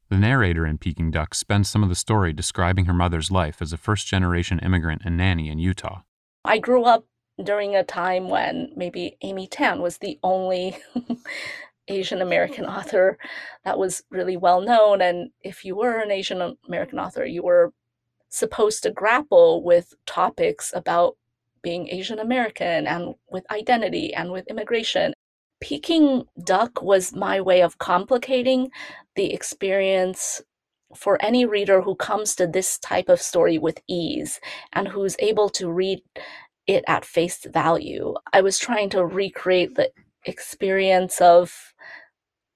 the 0.08 0.18
narrator 0.18 0.66
in 0.66 0.76
Peking 0.76 1.10
Duck 1.10 1.34
spends 1.34 1.70
some 1.70 1.82
of 1.82 1.88
the 1.88 1.94
story 1.94 2.34
describing 2.34 2.84
her 2.84 2.92
mother's 2.92 3.30
life 3.30 3.62
as 3.62 3.72
a 3.72 3.78
first 3.78 4.06
generation 4.06 4.58
immigrant 4.58 5.00
and 5.06 5.16
nanny 5.16 5.48
in 5.48 5.58
Utah. 5.58 6.02
I 6.44 6.58
grew 6.58 6.84
up 6.84 7.06
during 7.42 7.74
a 7.74 7.82
time 7.82 8.28
when 8.28 8.72
maybe 8.76 9.16
Amy 9.22 9.46
Tan 9.46 9.80
was 9.80 9.96
the 9.98 10.18
only 10.22 10.76
Asian 11.88 12.22
American 12.22 12.64
author 12.64 13.18
that 13.64 13.78
was 13.78 14.02
really 14.10 14.36
well 14.36 14.60
known. 14.60 15.00
And 15.00 15.30
if 15.42 15.64
you 15.64 15.76
were 15.76 15.98
an 15.98 16.10
Asian 16.10 16.56
American 16.66 16.98
author, 16.98 17.24
you 17.24 17.42
were 17.42 17.72
supposed 18.28 18.82
to 18.82 18.90
grapple 18.90 19.62
with 19.62 19.94
topics 20.06 20.72
about 20.74 21.16
being 21.62 21.88
Asian 21.88 22.18
American 22.18 22.86
and 22.86 23.14
with 23.30 23.44
identity 23.50 24.14
and 24.14 24.32
with 24.32 24.46
immigration. 24.48 25.12
Peking 25.60 26.24
Duck 26.42 26.82
was 26.82 27.14
my 27.14 27.40
way 27.40 27.62
of 27.62 27.78
complicating 27.78 28.70
the 29.14 29.32
experience 29.32 30.42
for 30.94 31.22
any 31.22 31.44
reader 31.44 31.82
who 31.82 31.94
comes 31.94 32.34
to 32.34 32.46
this 32.46 32.78
type 32.78 33.08
of 33.08 33.22
story 33.22 33.58
with 33.58 33.80
ease 33.86 34.40
and 34.72 34.88
who's 34.88 35.16
able 35.20 35.48
to 35.50 35.70
read 35.70 36.02
it 36.66 36.84
at 36.86 37.04
face 37.04 37.44
value. 37.46 38.14
I 38.32 38.40
was 38.40 38.58
trying 38.58 38.90
to 38.90 39.04
recreate 39.04 39.74
the 39.74 39.90
experience 40.24 41.20
of 41.20 41.74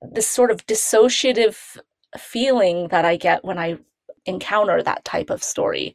this 0.01 0.29
sort 0.29 0.51
of 0.51 0.67
dissociative 0.67 1.79
feeling 2.19 2.89
that 2.89 3.05
I 3.05 3.17
get 3.17 3.45
when 3.45 3.59
I 3.59 3.79
encounter 4.27 4.83
that 4.83 5.05
type 5.05 5.31
of 5.31 5.43
story. 5.43 5.95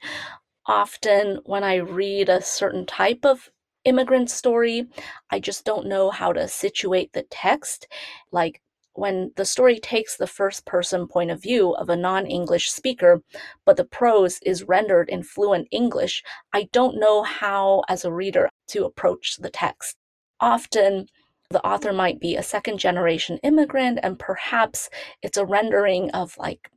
Often, 0.68 1.40
when 1.46 1.64
I 1.64 1.76
read 1.76 2.30
a 2.30 2.42
certain 2.42 2.86
type 2.86 3.26
of 3.26 3.50
immigrant 3.84 4.30
story, 4.30 4.88
I 5.30 5.40
just 5.40 5.66
don't 5.66 5.88
know 5.88 6.12
how 6.12 6.34
to 6.34 6.48
situate 6.48 7.14
the 7.14 7.24
text. 7.24 7.88
Like 8.32 8.62
when 8.94 9.32
the 9.36 9.46
story 9.46 9.80
takes 9.80 10.18
the 10.18 10.28
first 10.28 10.66
person 10.66 11.08
point 11.08 11.32
of 11.32 11.42
view 11.42 11.74
of 11.76 11.90
a 11.90 11.96
non 11.96 12.26
English 12.28 12.70
speaker, 12.70 13.22
but 13.66 13.78
the 13.78 13.86
prose 13.86 14.40
is 14.44 14.64
rendered 14.64 15.10
in 15.10 15.24
fluent 15.24 15.68
English, 15.72 16.24
I 16.54 16.70
don't 16.72 17.00
know 17.00 17.24
how, 17.24 17.84
as 17.90 18.06
a 18.06 18.12
reader, 18.12 18.50
to 18.68 18.86
approach 18.86 19.38
the 19.38 19.50
text. 19.50 19.96
Often, 20.40 21.08
the 21.52 21.66
author 21.66 21.94
might 21.94 22.20
be 22.20 22.36
a 22.36 22.44
second 22.44 22.80
generation 22.80 23.38
immigrant, 23.44 24.00
and 24.02 24.18
perhaps 24.18 24.90
it's 25.22 25.38
a 25.38 25.46
rendering 25.46 26.10
of 26.12 26.38
like 26.38 26.72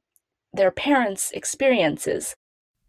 their 0.53 0.71
parents' 0.71 1.31
experiences. 1.33 2.35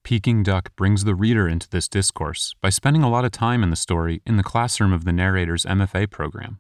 Peking 0.04 0.44
Duck 0.44 0.76
brings 0.76 1.04
the 1.04 1.16
reader 1.16 1.48
into 1.48 1.70
this 1.70 1.88
discourse 1.88 2.54
by 2.62 2.70
spending 2.70 3.02
a 3.02 3.10
lot 3.10 3.26
of 3.26 3.32
time 3.32 3.64
in 3.64 3.72
the 3.72 3.76
story 3.76 4.22
in 4.26 4.38
the 4.38 4.44
classroom 4.44 4.94
of 4.94 5.04
the 5.04 5.14
narrator's 5.14 5.66
MFA 5.66 6.10
program 6.10 6.60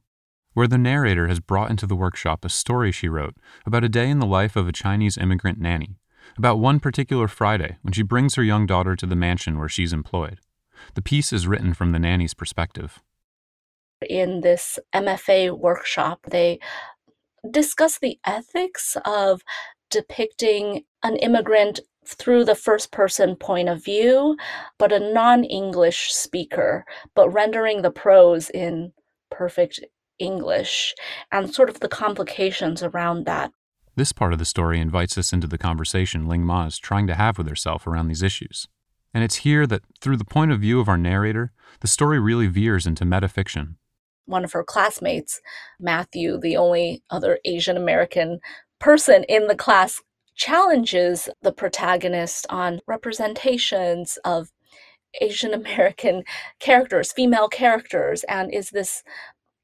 where 0.56 0.68
the 0.68 0.78
narrator 0.78 1.28
has 1.28 1.40
brought 1.40 1.70
into 1.70 1.86
the 1.86 1.96
workshop 1.96 2.44
a 2.44 2.50
story 2.50 2.92
she 2.92 3.10
wrote 3.10 3.36
about 3.66 3.84
a 3.84 3.90
day 3.90 4.10
in 4.10 4.20
the 4.20 4.26
life 4.26 4.56
of 4.56 4.68
a 4.68 4.72
Chinese 4.72 5.18
immigrant 5.18 5.60
nanny, 5.60 5.98
about 6.38 6.60
one 6.60 6.80
particular 6.80 7.28
Friday 7.28 7.78
when 7.82 7.92
she 7.92 8.02
brings 8.02 8.36
her 8.36 8.44
young 8.44 8.66
daughter 8.66 8.96
to 8.96 9.06
the 9.06 9.18
mansion 9.18 9.60
where 9.60 9.70
she's 9.70 9.94
employed. 9.94 10.40
The 10.96 11.02
piece 11.02 11.34
is 11.34 11.46
written 11.46 11.74
from 11.74 11.92
the 11.92 12.00
nanny's 12.00 12.34
perspective. 12.34 13.04
In 14.10 14.42
this 14.42 14.78
MFA 14.94 15.58
workshop, 15.58 16.20
they 16.30 16.60
discuss 17.50 17.98
the 17.98 18.20
ethics 18.26 18.98
of 19.06 19.42
depicting 19.90 20.84
an 21.04 21.16
immigrant 21.18 21.80
through 22.06 22.46
the 22.46 22.56
first 22.56 22.92
person 22.92 23.36
point 23.36 23.70
of 23.70 23.84
view, 23.84 24.38
but 24.78 24.92
a 24.92 25.14
non 25.14 25.44
English 25.44 26.14
speaker, 26.14 26.86
but 27.16 27.30
rendering 27.30 27.82
the 27.82 27.92
prose 27.92 28.50
in 28.50 28.92
perfect 29.32 29.80
English 30.20 30.94
and 31.32 31.54
sort 31.54 31.70
of 31.70 31.80
the 31.80 31.90
complications 31.90 32.84
around 32.84 33.26
that. 33.26 33.52
This 33.96 34.12
part 34.12 34.34
of 34.34 34.40
the 34.40 34.46
story 34.46 34.80
invites 34.80 35.18
us 35.18 35.32
into 35.34 35.48
the 35.48 35.58
conversation 35.58 36.28
Ling 36.28 36.44
Ma 36.44 36.66
is 36.66 36.78
trying 36.78 37.08
to 37.08 37.16
have 37.16 37.38
with 37.38 37.48
herself 37.48 37.88
around 37.88 38.08
these 38.08 38.24
issues. 38.24 38.68
And 39.14 39.24
it's 39.24 39.38
here 39.38 39.66
that, 39.68 39.84
through 40.02 40.18
the 40.18 40.26
point 40.26 40.52
of 40.52 40.60
view 40.60 40.82
of 40.82 40.90
our 40.90 40.98
narrator, 40.98 41.54
the 41.80 41.88
story 41.88 42.20
really 42.20 42.48
veers 42.48 42.86
into 42.86 43.06
metafiction. 43.06 43.76
One 44.26 44.44
of 44.44 44.54
her 44.54 44.64
classmates, 44.64 45.42
Matthew, 45.80 46.40
the 46.40 46.58
only 46.58 47.04
other 47.10 47.40
Asian 47.46 47.78
American 47.78 48.40
person 48.80 49.24
in 49.26 49.48
the 49.48 49.56
class, 49.56 50.02
challenges 50.36 51.30
the 51.42 51.52
protagonist 51.52 52.46
on 52.50 52.82
representations 52.88 54.18
of 54.26 54.50
Asian 55.22 55.54
American 55.62 56.24
characters, 56.60 57.12
female 57.12 57.48
characters, 57.48 58.24
and 58.26 58.54
is 58.54 58.70
this 58.70 59.04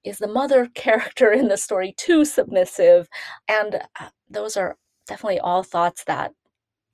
is 0.03 0.17
the 0.17 0.27
mother 0.27 0.67
character 0.75 1.31
in 1.31 1.47
the 1.47 1.57
story 1.57 1.93
too 1.97 2.25
submissive? 2.25 3.07
And 3.47 3.81
uh, 3.99 4.09
those 4.29 4.57
are 4.57 4.77
definitely 5.07 5.39
all 5.39 5.63
thoughts 5.63 6.03
that 6.05 6.33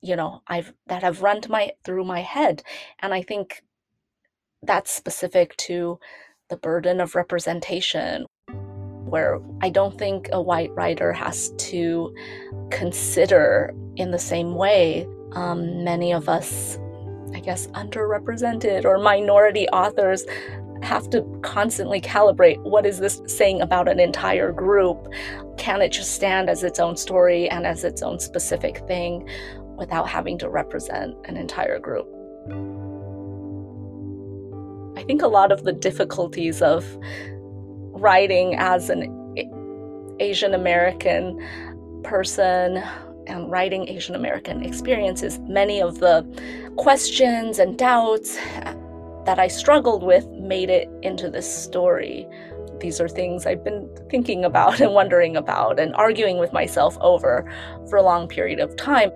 you 0.02 0.16
know 0.16 0.42
I've 0.48 0.72
that 0.86 1.02
have 1.02 1.22
run 1.22 1.40
my 1.48 1.72
through 1.84 2.04
my 2.04 2.20
head, 2.20 2.62
and 3.00 3.14
I 3.14 3.22
think 3.22 3.62
that's 4.62 4.90
specific 4.90 5.56
to 5.56 5.98
the 6.48 6.56
burden 6.56 7.00
of 7.00 7.14
representation 7.14 8.26
where 9.08 9.38
I 9.62 9.70
don't 9.70 9.98
think 9.98 10.28
a 10.32 10.40
white 10.40 10.70
writer 10.74 11.12
has 11.12 11.50
to 11.58 12.14
consider 12.70 13.74
in 13.96 14.10
the 14.10 14.18
same 14.18 14.54
way 14.54 15.06
um, 15.32 15.82
many 15.84 16.12
of 16.12 16.28
us, 16.28 16.78
I 17.34 17.40
guess, 17.40 17.66
underrepresented 17.68 18.84
or 18.84 18.98
minority 18.98 19.68
authors 19.68 20.24
have 20.82 21.10
to 21.10 21.22
constantly 21.42 22.00
calibrate 22.00 22.62
what 22.62 22.86
is 22.86 22.98
this 22.98 23.20
saying 23.26 23.60
about 23.60 23.88
an 23.88 23.98
entire 23.98 24.52
group? 24.52 25.08
Can 25.56 25.82
it 25.82 25.90
just 25.90 26.12
stand 26.12 26.48
as 26.48 26.62
its 26.62 26.78
own 26.78 26.96
story 26.96 27.48
and 27.48 27.66
as 27.66 27.84
its 27.84 28.02
own 28.02 28.20
specific 28.20 28.86
thing 28.86 29.28
without 29.76 30.08
having 30.08 30.38
to 30.38 30.48
represent 30.48 31.16
an 31.24 31.36
entire 31.36 31.78
group? 31.78 32.06
I 34.98 35.04
think 35.04 35.22
a 35.22 35.28
lot 35.28 35.52
of 35.52 35.62
the 35.62 35.72
difficulties 35.72 36.60
of 36.60 36.84
writing 38.00 38.56
as 38.56 38.90
an 38.90 39.06
Asian 40.18 40.54
American 40.54 41.40
person 42.02 42.82
and 43.28 43.48
writing 43.48 43.88
Asian 43.88 44.16
American 44.16 44.64
experiences, 44.64 45.38
many 45.42 45.80
of 45.80 46.00
the 46.00 46.26
questions 46.78 47.60
and 47.60 47.78
doubts 47.78 48.38
that 49.24 49.38
I 49.38 49.46
struggled 49.46 50.02
with 50.02 50.26
made 50.30 50.68
it 50.68 50.88
into 51.02 51.30
this 51.30 51.48
story. 51.48 52.26
These 52.80 53.00
are 53.00 53.08
things 53.08 53.46
I've 53.46 53.62
been 53.62 53.88
thinking 54.10 54.44
about 54.44 54.80
and 54.80 54.94
wondering 54.94 55.36
about 55.36 55.78
and 55.78 55.94
arguing 55.94 56.38
with 56.38 56.52
myself 56.52 56.98
over 57.00 57.48
for 57.88 57.98
a 57.98 58.02
long 58.02 58.26
period 58.26 58.58
of 58.58 58.74
time. 58.74 59.12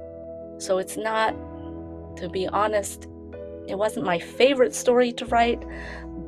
So 0.58 0.78
it's 0.78 0.96
not, 0.96 1.34
to 2.18 2.28
be 2.28 2.46
honest, 2.46 3.08
it 3.68 3.76
wasn't 3.76 4.06
my 4.06 4.18
favorite 4.18 4.74
story 4.74 5.12
to 5.12 5.26
write, 5.26 5.62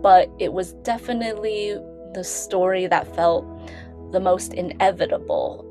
but 0.02 0.30
it 0.38 0.52
was 0.52 0.72
definitely 0.84 1.76
the 2.14 2.24
story 2.24 2.86
that 2.86 3.12
felt 3.14 3.44
the 4.12 4.20
most 4.20 4.54
inevitable 4.54 5.64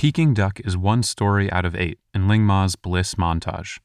Peking 0.00 0.32
Duck 0.32 0.60
is 0.60 0.78
one 0.78 1.02
story 1.02 1.52
out 1.52 1.66
of 1.66 1.76
eight 1.76 1.98
in 2.14 2.26
Ling 2.26 2.46
Ma's 2.46 2.74
Bliss 2.74 3.16
montage. 3.16 3.80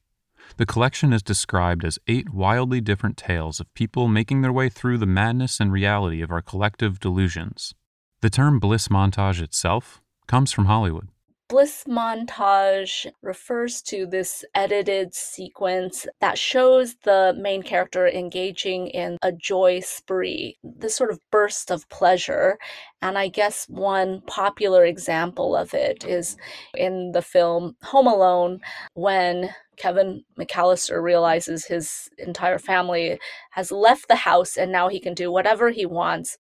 The 0.58 0.66
collection 0.66 1.14
is 1.14 1.22
described 1.22 1.84
as 1.84 2.00
eight 2.08 2.34
wildly 2.34 2.82
different 2.82 3.18
tales 3.18 3.60
of 3.60 3.74
people 3.74 4.08
making 4.08 4.42
their 4.42 4.54
way 4.54 4.70
through 4.70 4.98
the 4.98 5.06
madness 5.06 5.60
and 5.60 5.72
reality 5.72 6.22
of 6.22 6.32
our 6.32 6.42
collective 6.42 7.00
delusions. 7.00 7.74
The 8.22 8.30
term 8.30 8.60
bliss 8.60 8.88
montage 8.88 9.42
itself 9.42 10.02
comes 10.28 10.52
from 10.52 10.66
Hollywood. 10.66 11.10
Bliss 11.48 11.84
montage 11.88 13.06
refers 13.22 13.84
to 13.84 14.08
this 14.08 14.44
edited 14.56 15.14
sequence 15.14 16.08
that 16.20 16.40
shows 16.40 16.96
the 17.04 17.36
main 17.38 17.62
character 17.62 18.08
engaging 18.08 18.88
in 18.88 19.20
a 19.22 19.32
joy 19.32 19.80
spree, 19.82 20.58
this 20.64 20.96
sort 20.96 21.12
of 21.12 21.20
burst 21.30 21.70
of 21.70 21.88
pleasure. 21.90 22.58
And 23.04 23.16
I 23.16 23.28
guess 23.28 23.68
one 23.70 24.22
popular 24.26 24.86
example 24.86 25.56
of 25.56 25.76
it 25.76 26.04
is 26.04 26.36
in 26.76 27.12
the 27.12 27.22
film 27.22 27.76
Home 27.84 28.08
Alone 28.08 28.60
when 28.96 29.54
Kevin 29.78 30.24
McAllister 30.38 31.02
realizes 31.02 31.66
his 31.66 32.10
entire 32.18 32.60
family 32.60 33.20
has 33.52 33.72
left 33.72 34.08
the 34.08 34.16
house 34.16 34.58
and 34.58 34.72
now 34.72 34.88
he 34.90 35.00
can 35.00 35.14
do 35.14 35.32
whatever 35.32 35.70
he 35.70 35.86
wants. 35.86 36.38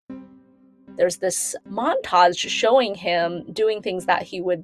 There's 0.97 1.17
this 1.17 1.55
montage 1.69 2.47
showing 2.47 2.95
him 2.95 3.43
doing 3.51 3.81
things 3.81 4.05
that 4.05 4.23
he 4.23 4.41
would 4.41 4.63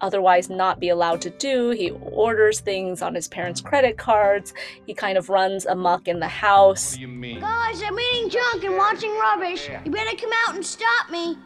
otherwise 0.00 0.50
not 0.50 0.80
be 0.80 0.90
allowed 0.90 1.20
to 1.22 1.30
do. 1.30 1.70
He 1.70 1.90
orders 1.90 2.60
things 2.60 3.02
on 3.02 3.14
his 3.14 3.26
parents' 3.26 3.60
credit 3.60 3.96
cards. 3.96 4.52
He 4.86 4.94
kind 4.94 5.16
of 5.16 5.28
runs 5.28 5.66
amok 5.66 6.08
in 6.08 6.20
the 6.20 6.28
house. 6.28 6.92
What 6.92 6.96
do 6.96 7.00
you 7.02 7.08
mean? 7.08 7.40
Guys, 7.40 7.82
I'm 7.82 7.98
eating 7.98 8.30
junk 8.30 8.64
and 8.64 8.76
watching 8.76 9.10
rubbish. 9.16 9.68
You 9.84 9.90
better 9.90 10.16
come 10.16 10.30
out 10.46 10.54
and 10.54 10.64
stop 10.64 11.10
me. 11.10 11.38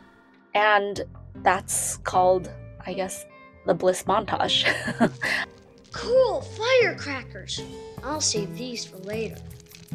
And 0.54 1.02
that's 1.36 1.98
called, 1.98 2.52
I 2.84 2.92
guess, 2.94 3.24
the 3.66 3.74
bliss 3.74 4.02
montage. 4.04 4.66
Cool, 5.92 6.42
firecrackers. 6.42 7.60
I'll 8.02 8.20
save 8.20 8.56
these 8.56 8.84
for 8.84 8.98
later. 8.98 9.36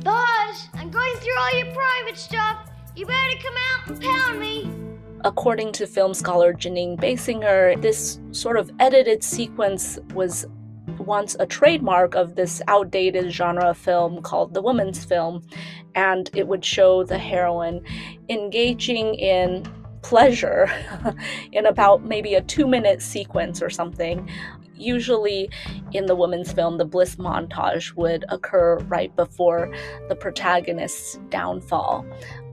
Buzz, 0.02 0.68
I'm 0.74 0.90
going 0.90 1.16
through 1.18 1.38
all 1.40 1.58
your 1.58 1.74
private 1.74 2.18
stuff. 2.18 2.70
You 2.96 3.06
better 3.06 3.38
come 3.42 3.54
out 3.72 3.88
and 3.90 4.02
pound 4.02 4.40
me. 4.40 4.70
According 5.24 5.72
to 5.74 5.88
film 5.88 6.14
scholar 6.14 6.54
Jeanine 6.54 7.00
Basinger, 7.00 7.82
this 7.82 8.20
sort 8.32 8.58
of 8.58 8.72
edited 8.80 9.24
sequence 9.24 10.00
was 10.14 10.46
once 10.98 11.36
a 11.40 11.46
trademark 11.46 12.16
of 12.16 12.36
this 12.36 12.62
outdated 12.68 13.32
genre 13.32 13.74
film 13.74 14.22
called 14.22 14.54
the 14.54 14.62
woman's 14.62 15.04
film, 15.06 15.44
and 15.96 16.30
it 16.34 16.48
would 16.48 16.66
show 16.66 17.04
the 17.04 17.18
heroine 17.18 17.82
engaging 18.30 19.16
in 19.16 19.66
pleasure 20.02 20.70
in 21.52 21.66
about 21.66 22.04
maybe 22.04 22.36
a 22.36 22.42
two 22.42 22.68
minute 22.68 23.02
sequence 23.02 23.62
or 23.62 23.70
something. 23.70 24.30
Usually, 24.76 25.50
in 25.92 26.08
the 26.08 26.16
woman's 26.16 26.52
film, 26.52 26.78
the 26.78 26.86
bliss 26.86 27.16
montage 27.18 27.96
would 27.96 28.26
occur 28.30 28.78
right 28.80 29.16
before 29.16 29.74
the 30.10 30.16
protagonist's 30.16 31.20
downfall. 31.30 32.06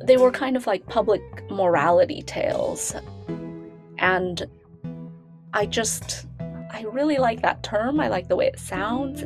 They 0.04 0.16
were 0.16 0.30
kind 0.30 0.56
of 0.56 0.66
like 0.66 0.86
public 0.86 1.22
morality 1.50 2.22
tales. 2.22 2.94
And 3.98 4.46
I 5.52 5.66
just, 5.66 6.26
I 6.38 6.84
really 6.90 7.18
like 7.18 7.42
that 7.42 7.62
term. 7.62 8.00
I 8.00 8.08
like 8.08 8.28
the 8.28 8.36
way 8.36 8.46
it 8.46 8.58
sounds. 8.58 9.24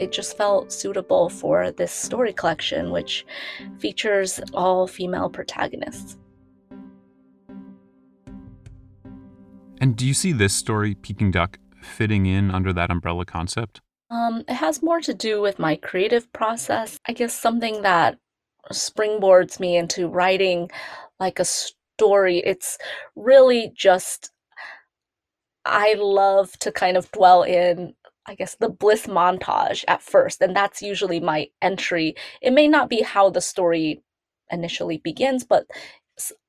It 0.00 0.12
just 0.12 0.36
felt 0.36 0.72
suitable 0.72 1.28
for 1.28 1.72
this 1.72 1.92
story 1.92 2.32
collection, 2.32 2.90
which 2.90 3.26
features 3.78 4.40
all 4.54 4.86
female 4.86 5.28
protagonists. 5.28 6.16
And 9.80 9.96
do 9.96 10.06
you 10.06 10.14
see 10.14 10.32
this 10.32 10.54
story, 10.54 10.94
Peking 10.94 11.30
Duck, 11.30 11.58
fitting 11.80 12.26
in 12.26 12.50
under 12.50 12.72
that 12.72 12.90
umbrella 12.90 13.24
concept? 13.24 13.80
Um, 14.10 14.44
it 14.48 14.54
has 14.54 14.82
more 14.82 15.00
to 15.00 15.12
do 15.12 15.40
with 15.40 15.58
my 15.58 15.76
creative 15.76 16.32
process. 16.32 16.98
I 17.06 17.12
guess 17.12 17.34
something 17.34 17.82
that 17.82 18.18
springboards 18.72 19.60
me 19.60 19.76
into 19.76 20.08
writing 20.08 20.70
like 21.20 21.38
a 21.38 21.44
story. 21.44 22.38
It's 22.38 22.78
really 23.16 23.72
just, 23.74 24.30
I 25.64 25.94
love 25.94 26.58
to 26.60 26.72
kind 26.72 26.96
of 26.96 27.10
dwell 27.12 27.42
in, 27.42 27.94
I 28.26 28.34
guess, 28.34 28.56
the 28.56 28.68
bliss 28.68 29.06
montage 29.06 29.84
at 29.88 30.02
first. 30.02 30.40
And 30.40 30.56
that's 30.56 30.82
usually 30.82 31.20
my 31.20 31.48
entry. 31.60 32.14
It 32.40 32.52
may 32.52 32.68
not 32.68 32.88
be 32.88 33.02
how 33.02 33.30
the 33.30 33.40
story 33.40 34.02
initially 34.50 34.98
begins, 34.98 35.44
but 35.44 35.66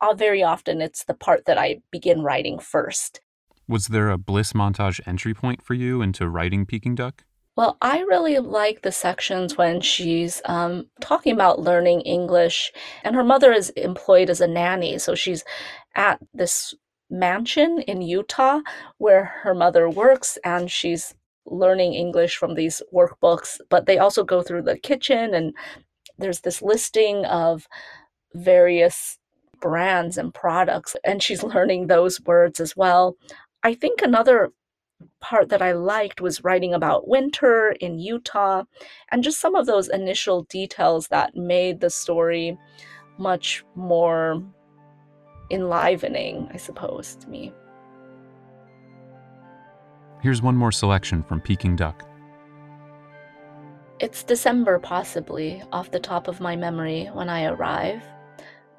uh, 0.01 0.13
very 0.13 0.43
often 0.43 0.81
it's 0.81 1.03
the 1.03 1.13
part 1.13 1.45
that 1.45 1.57
I 1.57 1.81
begin 1.91 2.21
writing 2.21 2.59
first. 2.59 3.21
Was 3.69 3.85
there 3.85 4.09
a 4.09 4.17
bliss 4.17 4.53
montage 4.53 4.99
entry 5.05 5.35
point 5.35 5.61
for 5.61 5.75
you 5.75 6.01
into 6.01 6.27
writing 6.27 6.65
Peking 6.65 6.95
Duck? 6.95 7.23
Well, 7.55 7.77
I 7.83 7.99
really 7.99 8.39
like 8.39 8.81
the 8.81 8.91
sections 8.91 9.57
when 9.57 9.79
she's 9.79 10.41
um, 10.45 10.87
talking 11.01 11.33
about 11.33 11.59
learning 11.59 12.01
English, 12.01 12.71
and 13.03 13.15
her 13.15 13.23
mother 13.23 13.53
is 13.53 13.69
employed 13.71 14.31
as 14.31 14.41
a 14.41 14.47
nanny. 14.47 14.97
So 14.97 15.13
she's 15.13 15.43
at 15.93 16.19
this 16.33 16.73
mansion 17.11 17.83
in 17.83 18.01
Utah 18.01 18.61
where 18.97 19.25
her 19.43 19.53
mother 19.53 19.87
works, 19.87 20.39
and 20.43 20.71
she's 20.71 21.13
learning 21.45 21.93
English 21.93 22.37
from 22.37 22.55
these 22.55 22.81
workbooks. 22.91 23.59
But 23.69 23.85
they 23.85 23.99
also 23.99 24.23
go 24.23 24.41
through 24.41 24.63
the 24.63 24.79
kitchen, 24.79 25.35
and 25.35 25.53
there's 26.17 26.39
this 26.39 26.63
listing 26.63 27.23
of 27.25 27.67
various 28.33 29.19
brands 29.61 30.17
and 30.17 30.33
products, 30.33 30.95
and 31.03 31.21
she's 31.21 31.43
learning 31.43 31.85
those 31.85 32.19
words 32.21 32.59
as 32.59 32.75
well. 32.75 33.15
I 33.63 33.73
think 33.73 34.01
another 34.01 34.51
part 35.21 35.49
that 35.49 35.61
I 35.61 35.73
liked 35.73 36.21
was 36.21 36.43
writing 36.43 36.73
about 36.73 37.07
winter 37.07 37.75
in 37.79 37.99
Utah 37.99 38.63
and 39.11 39.23
just 39.23 39.39
some 39.39 39.55
of 39.55 39.65
those 39.65 39.89
initial 39.89 40.43
details 40.43 41.07
that 41.07 41.35
made 41.35 41.79
the 41.79 41.89
story 41.89 42.57
much 43.17 43.63
more 43.75 44.41
enlivening, 45.51 46.49
I 46.53 46.57
suppose, 46.57 47.15
to 47.17 47.29
me. 47.29 47.53
Here's 50.21 50.41
one 50.41 50.55
more 50.55 50.71
selection 50.71 51.23
from 51.23 51.41
Peking 51.41 51.75
Duck. 51.75 52.05
It's 53.99 54.23
December, 54.23 54.79
possibly, 54.79 55.61
off 55.73 55.91
the 55.91 55.99
top 55.99 56.27
of 56.29 56.39
my 56.39 56.55
memory, 56.55 57.07
when 57.13 57.27
I 57.29 57.45
arrive. 57.45 58.01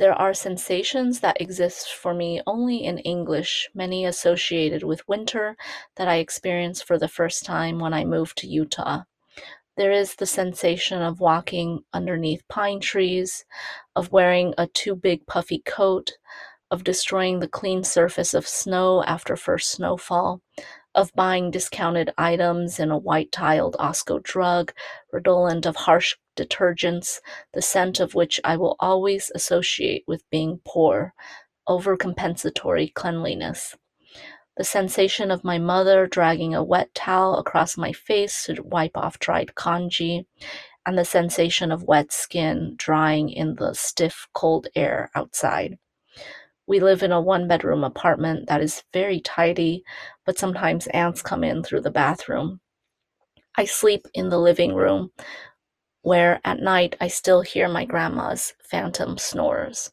There 0.01 0.15
are 0.15 0.33
sensations 0.33 1.21
that 1.21 1.43
exist 1.43 1.93
for 1.93 2.15
me 2.15 2.41
only 2.47 2.85
in 2.85 3.01
English, 3.01 3.69
many 3.75 4.07
associated 4.07 4.83
with 4.83 5.07
winter 5.07 5.59
that 5.97 6.09
I 6.09 6.17
experienced 6.17 6.85
for 6.87 6.99
the 6.99 7.07
first 7.07 7.45
time 7.45 7.79
when 7.79 7.93
I 7.93 8.07
moved 8.07 8.39
to 8.39 8.47
Utah. 8.47 9.03
There 9.77 9.93
is 9.93 10.15
the 10.15 10.25
sensation 10.25 11.03
of 11.03 11.21
walking 11.21 11.85
underneath 11.93 12.49
pine 12.49 12.81
trees, 12.81 13.45
of 13.95 14.11
wearing 14.11 14.55
a 14.57 14.69
too 14.69 14.97
big 14.97 15.27
puffy 15.27 15.59
coat, 15.67 16.13
of 16.71 16.83
destroying 16.83 17.41
the 17.41 17.47
clean 17.47 17.85
surface 17.85 18.33
of 18.33 18.49
snow 18.49 19.05
after 19.05 19.37
first 19.37 19.71
snowfall, 19.71 20.41
of 20.95 21.13
buying 21.15 21.51
discounted 21.51 22.13
items 22.19 22.81
in 22.81 22.91
a 22.91 22.99
white 22.99 23.31
tiled 23.31 23.77
Osco 23.79 24.23
drug, 24.23 24.73
redolent 25.13 25.67
of 25.67 25.77
harsh 25.77 26.17
detergents, 26.37 27.21
the 27.53 27.63
scent 27.63 28.01
of 28.01 28.15
which 28.15 28.41
I 28.45 28.57
will 28.57 28.77
always 28.81 29.31
associate 29.35 30.05
with 30.07 30.29
being 30.31 30.61
poor, 30.67 31.15
overcompensatory 31.69 32.93
cleanliness. 32.95 33.77
The 34.57 34.65
sensation 34.65 35.31
of 35.31 35.45
my 35.45 35.59
mother 35.59 36.07
dragging 36.07 36.55
a 36.55 36.65
wet 36.65 36.93
towel 36.95 37.39
across 37.39 37.79
my 37.79 37.93
face 37.93 38.45
to 38.45 38.61
wipe 38.63 38.97
off 38.97 39.19
dried 39.19 39.55
congee, 39.55 40.27
and 40.85 40.99
the 40.99 41.05
sensation 41.05 41.71
of 41.71 41.85
wet 41.85 42.13
skin 42.13 42.75
drying 42.77 43.31
in 43.31 43.55
the 43.55 43.75
stiff, 43.75 44.27
cold 44.35 44.67
air 44.75 45.11
outside. 45.15 45.79
We 46.71 46.79
live 46.79 47.03
in 47.03 47.11
a 47.11 47.21
one 47.21 47.49
bedroom 47.49 47.83
apartment 47.83 48.47
that 48.47 48.61
is 48.61 48.85
very 48.93 49.19
tidy, 49.19 49.83
but 50.25 50.39
sometimes 50.39 50.87
ants 50.95 51.21
come 51.21 51.43
in 51.43 51.65
through 51.65 51.81
the 51.81 51.91
bathroom. 51.91 52.61
I 53.57 53.65
sleep 53.65 54.07
in 54.15 54.29
the 54.29 54.39
living 54.39 54.77
room, 54.77 55.11
where 56.03 56.41
at 56.45 56.61
night 56.61 56.95
I 57.01 57.09
still 57.09 57.41
hear 57.41 57.69
my 57.69 57.85
grandma's 57.85 58.55
phantom 58.63 59.19
snores. 59.19 59.91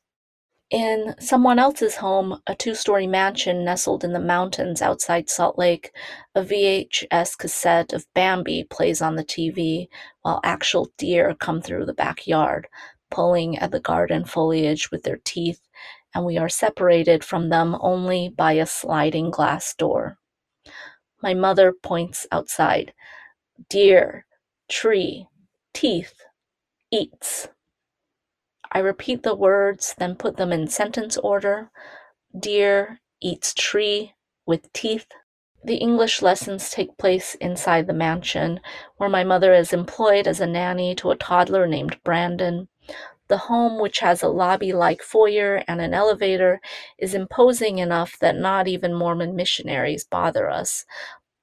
In 0.70 1.16
someone 1.20 1.58
else's 1.58 1.96
home, 1.96 2.44
a 2.46 2.54
two 2.54 2.76
story 2.76 3.08
mansion 3.08 3.66
nestled 3.66 4.04
in 4.04 4.14
the 4.14 4.20
mountains 4.20 4.80
outside 4.80 5.32
Salt 5.32 5.58
Lake, 5.58 5.92
a 6.36 6.44
VHS 6.44 7.40
cassette 7.40 7.92
of 7.92 8.06
Bambi 8.14 8.66
plays 8.66 9.02
on 9.02 9.16
the 9.16 9.26
TV 9.26 9.88
while 10.22 10.42
actual 10.44 10.92
deer 11.00 11.34
come 11.34 11.60
through 11.60 11.88
the 11.88 11.94
backyard, 11.96 12.68
pulling 13.10 13.58
at 13.58 13.72
the 13.72 13.80
garden 13.80 14.26
foliage 14.26 14.92
with 14.92 15.02
their 15.02 15.18
teeth 15.24 15.60
and 16.18 16.26
we 16.26 16.40
are 16.40 16.50
separated 16.50 17.24
from 17.24 17.50
them 17.50 17.78
only 17.80 18.28
by 18.28 18.54
a 18.54 18.66
sliding 18.66 19.30
glass 19.30 19.76
door. 19.76 20.18
My 21.22 21.36
mother 21.36 21.72
points 21.72 22.26
outside. 22.32 22.92
Deer, 23.70 24.26
tree, 24.68 25.28
teeth, 25.76 26.16
eats. 26.92 27.50
I 28.72 28.80
repeat 28.80 29.22
the 29.22 29.36
words, 29.36 29.94
then 30.00 30.16
put 30.16 30.38
them 30.38 30.52
in 30.52 30.68
sentence 30.68 31.18
order. 31.18 31.70
Deer 32.38 33.00
eats 33.22 33.54
tree 33.54 34.16
with 34.48 34.74
teeth. 34.74 35.06
The 35.64 35.76
English 35.76 36.24
lessons 36.24 36.72
take 36.72 36.98
place 36.98 37.36
inside 37.36 37.86
the 37.86 37.94
mansion, 37.94 38.60
where 38.96 39.10
my 39.10 39.24
mother 39.24 39.54
is 39.54 39.72
employed 39.72 40.26
as 40.26 40.40
a 40.40 40.48
nanny 40.48 40.96
to 40.96 41.12
a 41.12 41.16
toddler 41.16 41.68
named 41.68 42.00
Brandon. 42.04 42.70
The 43.30 43.38
home, 43.38 43.82
which 43.82 44.00
has 44.00 44.24
a 44.24 44.30
lobby 44.30 44.72
like 44.72 45.02
foyer 45.02 45.64
and 45.68 45.82
an 45.82 45.94
elevator, 45.94 46.62
is 46.98 47.14
imposing 47.14 47.80
enough 47.80 48.18
that 48.20 48.38
not 48.38 48.68
even 48.68 48.94
Mormon 48.94 49.36
missionaries 49.36 50.06
bother 50.06 50.50
us. 50.50 50.86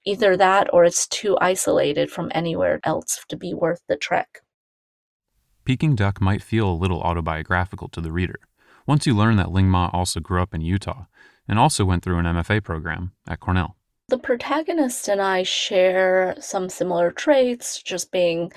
Either 0.05 0.35
mm. 0.35 0.39
that 0.39 0.73
or 0.73 0.85
it's 0.85 1.07
too 1.07 1.37
isolated 1.41 2.11
from 2.11 2.31
anywhere 2.35 2.81
else 2.85 3.25
to 3.29 3.37
be 3.37 3.53
worth 3.53 3.83
the 3.89 3.97
trek. 3.97 4.41
Peking 5.65 5.95
Duck 5.95 6.21
might 6.21 6.43
feel 6.43 6.71
a 6.71 6.73
little 6.73 7.01
autobiographical 7.01 7.89
to 7.89 8.01
the 8.01 8.13
reader 8.13 8.39
once 8.87 9.07
you 9.07 9.15
learn 9.15 9.37
that 9.37 9.51
Ling 9.51 9.69
Ma 9.69 9.91
also 9.93 10.21
grew 10.21 10.43
up 10.43 10.55
in 10.55 10.61
Utah 10.61 11.07
and 11.49 11.59
also 11.59 11.85
went 11.85 12.03
through 12.03 12.19
an 12.19 12.27
MFA 12.27 12.63
program 12.63 13.13
at 13.27 13.41
Cornell. 13.41 13.77
The 14.09 14.19
protagonist 14.19 15.09
and 15.09 15.21
I 15.21 15.43
share 15.45 16.37
some 16.39 16.69
similar 16.69 17.11
traits, 17.11 17.83
just 17.83 18.13
being 18.13 18.53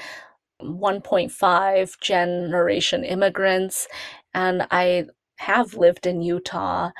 1.5 0.62 2.00
generation 2.02 3.04
immigrants, 3.04 3.88
and 4.34 4.68
I 4.72 5.06
have 5.38 5.76
lived 5.76 6.06
in 6.08 6.22
Utah, 6.22 6.92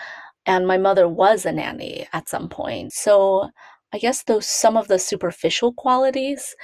and 0.46 0.68
my 0.68 0.78
mother 0.78 1.08
was 1.08 1.46
a 1.46 1.52
nanny 1.52 2.08
at 2.14 2.30
some 2.30 2.50
point. 2.50 2.94
So 2.94 3.50
I 3.94 3.98
guess 4.00 4.24
those 4.24 4.48
some 4.48 4.78
of 4.78 4.88
the 4.88 5.00
superficial 5.00 5.74
qualities, 5.74 6.56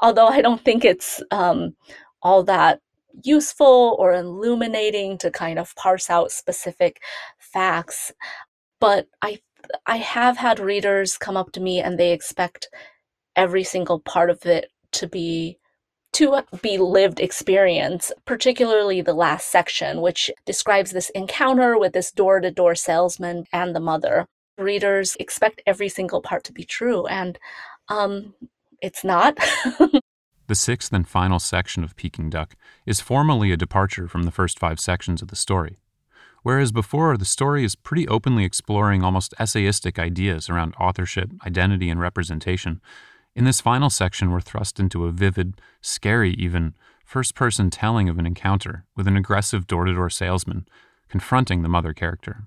although 0.00 0.28
I 0.28 0.42
don't 0.42 0.64
think 0.64 0.84
it's 0.84 1.22
um, 1.30 1.76
all 2.22 2.42
that 2.44 2.80
useful 3.24 3.96
or 3.98 4.12
illuminating 4.14 5.18
to 5.18 5.30
kind 5.30 5.58
of 5.58 5.74
parse 5.76 6.10
out 6.10 6.32
specific 6.32 7.00
facts. 7.38 8.12
But 8.80 9.08
I 9.22 9.40
I 9.86 9.98
have 9.98 10.36
had 10.38 10.58
readers 10.60 11.18
come 11.18 11.36
up 11.36 11.52
to 11.52 11.60
me 11.60 11.80
and 11.80 11.98
they 11.98 12.12
expect 12.12 12.68
every 13.36 13.64
single 13.64 14.00
part 14.00 14.30
of 14.30 14.44
it 14.46 14.70
to 14.92 15.06
be 15.06 15.58
to 16.12 16.42
be 16.60 16.78
lived 16.78 17.20
experience, 17.20 18.12
particularly 18.24 19.00
the 19.00 19.14
last 19.14 19.50
section, 19.50 20.00
which 20.00 20.30
describes 20.44 20.90
this 20.90 21.10
encounter 21.10 21.78
with 21.78 21.92
this 21.92 22.10
door 22.10 22.40
to 22.40 22.50
door 22.50 22.74
salesman 22.74 23.46
and 23.52 23.74
the 23.74 23.80
mother. 23.80 24.26
Readers 24.58 25.16
expect 25.18 25.62
every 25.66 25.88
single 25.88 26.20
part 26.20 26.44
to 26.44 26.52
be 26.52 26.64
true, 26.64 27.06
and 27.06 27.38
um, 27.88 28.34
it's 28.82 29.02
not. 29.02 29.38
the 30.46 30.54
sixth 30.54 30.92
and 30.92 31.08
final 31.08 31.38
section 31.38 31.82
of 31.82 31.96
Peking 31.96 32.28
Duck 32.28 32.54
is 32.84 33.00
formally 33.00 33.50
a 33.50 33.56
departure 33.56 34.08
from 34.08 34.24
the 34.24 34.30
first 34.30 34.58
five 34.58 34.78
sections 34.78 35.22
of 35.22 35.28
the 35.28 35.36
story. 35.36 35.78
Whereas 36.42 36.72
before, 36.72 37.16
the 37.16 37.24
story 37.24 37.64
is 37.64 37.76
pretty 37.76 38.06
openly 38.08 38.44
exploring 38.44 39.02
almost 39.02 39.32
essayistic 39.38 39.98
ideas 39.98 40.50
around 40.50 40.74
authorship, 40.78 41.30
identity, 41.46 41.88
and 41.88 42.00
representation, 42.00 42.80
in 43.34 43.44
this 43.44 43.60
final 43.60 43.90
section, 43.90 44.30
we're 44.30 44.40
thrust 44.40 44.78
into 44.78 45.06
a 45.06 45.10
vivid, 45.10 45.60
scary 45.80 46.34
even, 46.34 46.74
first 47.04 47.34
person 47.34 47.70
telling 47.70 48.08
of 48.08 48.18
an 48.18 48.26
encounter 48.26 48.84
with 48.96 49.06
an 49.06 49.16
aggressive 49.16 49.66
door 49.66 49.84
to 49.84 49.94
door 49.94 50.10
salesman 50.10 50.66
confronting 51.08 51.62
the 51.62 51.68
mother 51.68 51.92
character. 51.92 52.44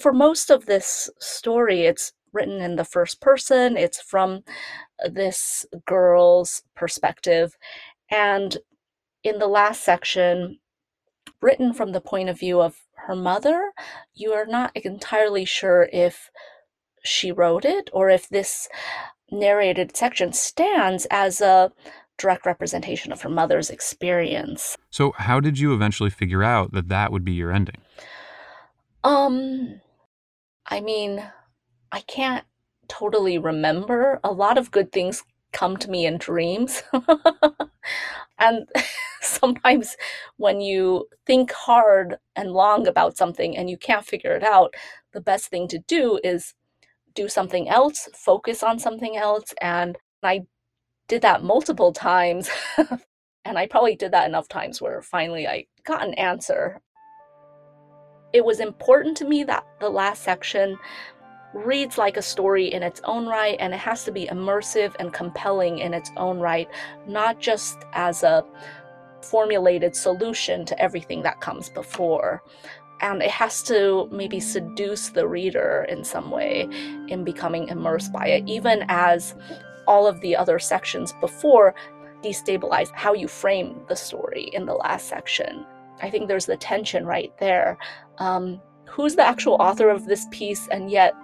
For 0.00 0.12
most 0.12 0.50
of 0.50 0.66
this 0.66 1.10
story, 1.20 1.82
it's 1.82 2.12
written 2.32 2.60
in 2.60 2.76
the 2.76 2.84
first 2.84 3.20
person, 3.20 3.76
it's 3.76 4.00
from 4.00 4.42
uh, 5.04 5.08
this 5.08 5.66
girl's 5.86 6.62
perspective. 6.74 7.56
And 8.10 8.56
in 9.22 9.38
the 9.38 9.46
last 9.46 9.84
section, 9.84 10.58
written 11.40 11.72
from 11.72 11.92
the 11.92 12.00
point 12.00 12.28
of 12.28 12.38
view 12.38 12.60
of 12.60 12.76
her 13.06 13.16
mother, 13.16 13.72
you 14.14 14.32
are 14.32 14.46
not 14.46 14.76
entirely 14.76 15.44
sure 15.44 15.88
if 15.92 16.30
she 17.04 17.32
wrote 17.32 17.64
it 17.64 17.90
or 17.92 18.10
if 18.10 18.28
this 18.28 18.68
narrated 19.30 19.96
section 19.96 20.32
stands 20.32 21.06
as 21.10 21.40
a 21.40 21.72
direct 22.18 22.44
representation 22.44 23.12
of 23.12 23.22
her 23.22 23.28
mother's 23.28 23.70
experience. 23.70 24.76
So, 24.90 25.12
how 25.16 25.40
did 25.40 25.58
you 25.58 25.72
eventually 25.72 26.10
figure 26.10 26.42
out 26.42 26.72
that 26.72 26.88
that 26.88 27.12
would 27.12 27.24
be 27.24 27.32
your 27.32 27.52
ending? 27.52 27.78
Um, 29.02 29.80
I 30.66 30.80
mean, 30.80 31.24
I 31.90 32.00
can't 32.00 32.44
totally 32.88 33.38
remember. 33.38 34.20
A 34.22 34.32
lot 34.32 34.58
of 34.58 34.70
good 34.70 34.92
things 34.92 35.24
come 35.52 35.76
to 35.78 35.90
me 35.90 36.06
in 36.06 36.18
dreams. 36.18 36.82
and 38.38 38.68
sometimes 39.20 39.96
when 40.36 40.60
you 40.60 41.06
think 41.26 41.52
hard 41.52 42.18
and 42.36 42.52
long 42.52 42.86
about 42.86 43.16
something 43.16 43.56
and 43.56 43.70
you 43.70 43.76
can't 43.76 44.06
figure 44.06 44.34
it 44.34 44.42
out, 44.42 44.74
the 45.12 45.20
best 45.20 45.46
thing 45.46 45.68
to 45.68 45.78
do 45.78 46.20
is 46.22 46.54
do 47.14 47.28
something 47.28 47.68
else, 47.68 48.08
focus 48.14 48.62
on 48.62 48.78
something 48.78 49.16
else. 49.16 49.54
And 49.60 49.96
I 50.22 50.46
did 51.08 51.22
that 51.22 51.42
multiple 51.42 51.92
times. 51.92 52.50
and 53.44 53.58
I 53.58 53.66
probably 53.66 53.96
did 53.96 54.12
that 54.12 54.28
enough 54.28 54.48
times 54.48 54.80
where 54.80 55.02
finally 55.02 55.46
I 55.46 55.66
got 55.84 56.06
an 56.06 56.14
answer. 56.14 56.80
It 58.32 58.44
was 58.44 58.60
important 58.60 59.16
to 59.18 59.24
me 59.24 59.44
that 59.44 59.64
the 59.80 59.88
last 59.88 60.22
section 60.22 60.78
reads 61.52 61.98
like 61.98 62.16
a 62.16 62.22
story 62.22 62.72
in 62.72 62.82
its 62.82 63.00
own 63.04 63.26
right 63.26 63.56
and 63.58 63.74
it 63.74 63.80
has 63.80 64.04
to 64.04 64.12
be 64.12 64.26
immersive 64.26 64.94
and 65.00 65.12
compelling 65.12 65.78
in 65.78 65.92
its 65.92 66.12
own 66.16 66.38
right, 66.38 66.68
not 67.08 67.40
just 67.40 67.78
as 67.92 68.22
a 68.22 68.44
formulated 69.22 69.94
solution 69.96 70.64
to 70.64 70.80
everything 70.80 71.22
that 71.22 71.40
comes 71.40 71.68
before 71.68 72.42
and 73.00 73.22
it 73.22 73.30
has 73.30 73.62
to 73.64 74.08
maybe 74.10 74.40
seduce 74.40 75.10
the 75.10 75.26
reader 75.26 75.86
in 75.88 76.04
some 76.04 76.30
way 76.30 76.68
in 77.08 77.24
becoming 77.24 77.68
immersed 77.68 78.12
by 78.12 78.26
it, 78.26 78.48
even 78.48 78.84
as 78.88 79.34
all 79.86 80.06
of 80.06 80.20
the 80.20 80.36
other 80.36 80.58
sections 80.58 81.12
before 81.20 81.74
destabilize 82.22 82.90
how 82.94 83.14
you 83.14 83.26
frame 83.26 83.80
the 83.88 83.96
story 83.96 84.50
in 84.52 84.66
the 84.66 84.74
last 84.74 85.08
section. 85.08 85.64
I 86.02 86.10
think 86.10 86.28
there's 86.28 86.46
the 86.46 86.56
tension 86.56 87.06
right 87.06 87.32
there. 87.38 87.78
Um, 88.18 88.60
who's 88.86 89.16
the 89.16 89.26
actual 89.26 89.54
author 89.54 89.88
of 89.88 90.06
this 90.06 90.26
piece? 90.30 90.68
And 90.68 90.90
yet 90.90 91.14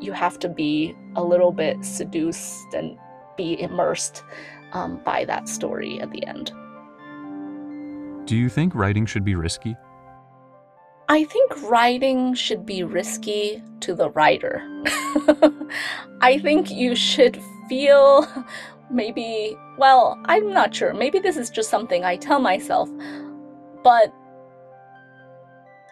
you 0.00 0.12
have 0.12 0.38
to 0.40 0.48
be 0.48 0.96
a 1.14 1.22
little 1.22 1.52
bit 1.52 1.84
seduced 1.84 2.74
and 2.74 2.98
be 3.36 3.60
immersed 3.60 4.24
um, 4.72 5.00
by 5.04 5.24
that 5.26 5.48
story 5.48 6.00
at 6.00 6.10
the 6.10 6.26
end. 6.26 6.52
Do 8.26 8.36
you 8.36 8.48
think 8.48 8.74
writing 8.74 9.06
should 9.06 9.24
be 9.24 9.34
risky? 9.34 9.76
I 11.12 11.24
think 11.24 11.60
writing 11.64 12.32
should 12.32 12.64
be 12.64 12.84
risky 12.84 13.62
to 13.80 13.94
the 13.94 14.08
writer. 14.12 14.62
I 16.22 16.38
think 16.38 16.70
you 16.70 16.96
should 16.96 17.38
feel 17.68 18.26
maybe, 18.90 19.54
well, 19.76 20.18
I'm 20.24 20.54
not 20.54 20.74
sure. 20.74 20.94
Maybe 20.94 21.18
this 21.18 21.36
is 21.36 21.50
just 21.50 21.68
something 21.68 22.02
I 22.02 22.16
tell 22.16 22.40
myself. 22.40 22.88
But 23.84 24.10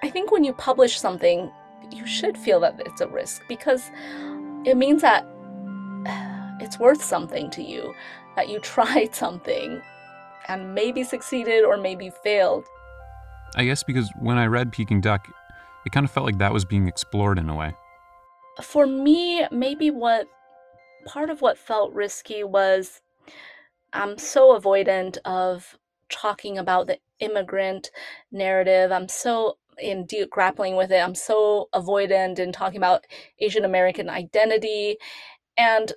I 0.03 0.09
think 0.09 0.33
when 0.33 0.43
you 0.43 0.55
publish 0.55 0.99
something, 0.99 1.53
you 1.93 2.07
should 2.07 2.39
feel 2.39 2.59
that 2.61 2.81
it's 2.87 3.03
a 3.03 3.09
risk 3.09 3.43
because 3.47 3.91
it 4.65 4.79
means 4.79 5.03
that 5.03 5.27
it's 6.63 6.79
worth 6.79 7.05
something 7.05 7.51
to 7.51 7.63
you, 7.63 7.93
that 8.37 8.49
you 8.49 8.59
tried 8.61 9.15
something 9.15 9.83
and 10.49 10.75
maybe 10.75 11.05
succeeded 11.05 11.63
or 11.63 11.77
maybe 11.77 12.11
failed. 12.25 12.65
I 13.55 13.65
guess 13.65 13.83
because 13.83 14.11
when 14.21 14.39
I 14.39 14.47
read 14.47 14.73
Peking 14.73 15.01
Duck, 15.01 15.29
it 15.85 15.93
kind 15.93 16.05
of 16.05 16.11
felt 16.11 16.27
like 16.27 16.39
that 16.39 16.53
was 16.53 16.65
being 16.65 16.87
explored 16.87 17.39
in 17.39 17.49
a 17.49 17.55
way. 17.55 17.75
For 18.63 18.87
me, 18.87 19.47
maybe 19.51 19.91
what 19.91 20.29
part 21.07 21.31
of 21.31 21.41
what 21.41 21.59
felt 21.59 21.93
risky 21.93 22.45
was 22.45 23.01
I'm 23.93 24.19
so 24.19 24.59
avoidant 24.59 25.19
of 25.25 25.79
talking 26.09 26.59
about 26.59 26.87
the 26.87 26.99
immigrant 27.21 27.91
narrative. 28.31 28.93
I'm 28.93 29.09
so 29.09 29.59
in 29.79 30.07
de- 30.07 30.27
grappling 30.27 30.77
with 30.77 30.91
it. 30.93 30.99
I'm 30.99 31.15
so 31.15 31.69
avoidant 31.75 32.39
in 32.39 32.53
talking 32.53 32.77
about 32.77 33.07
Asian 33.39 33.65
American 33.65 34.09
identity. 34.09 34.97
And 35.57 35.93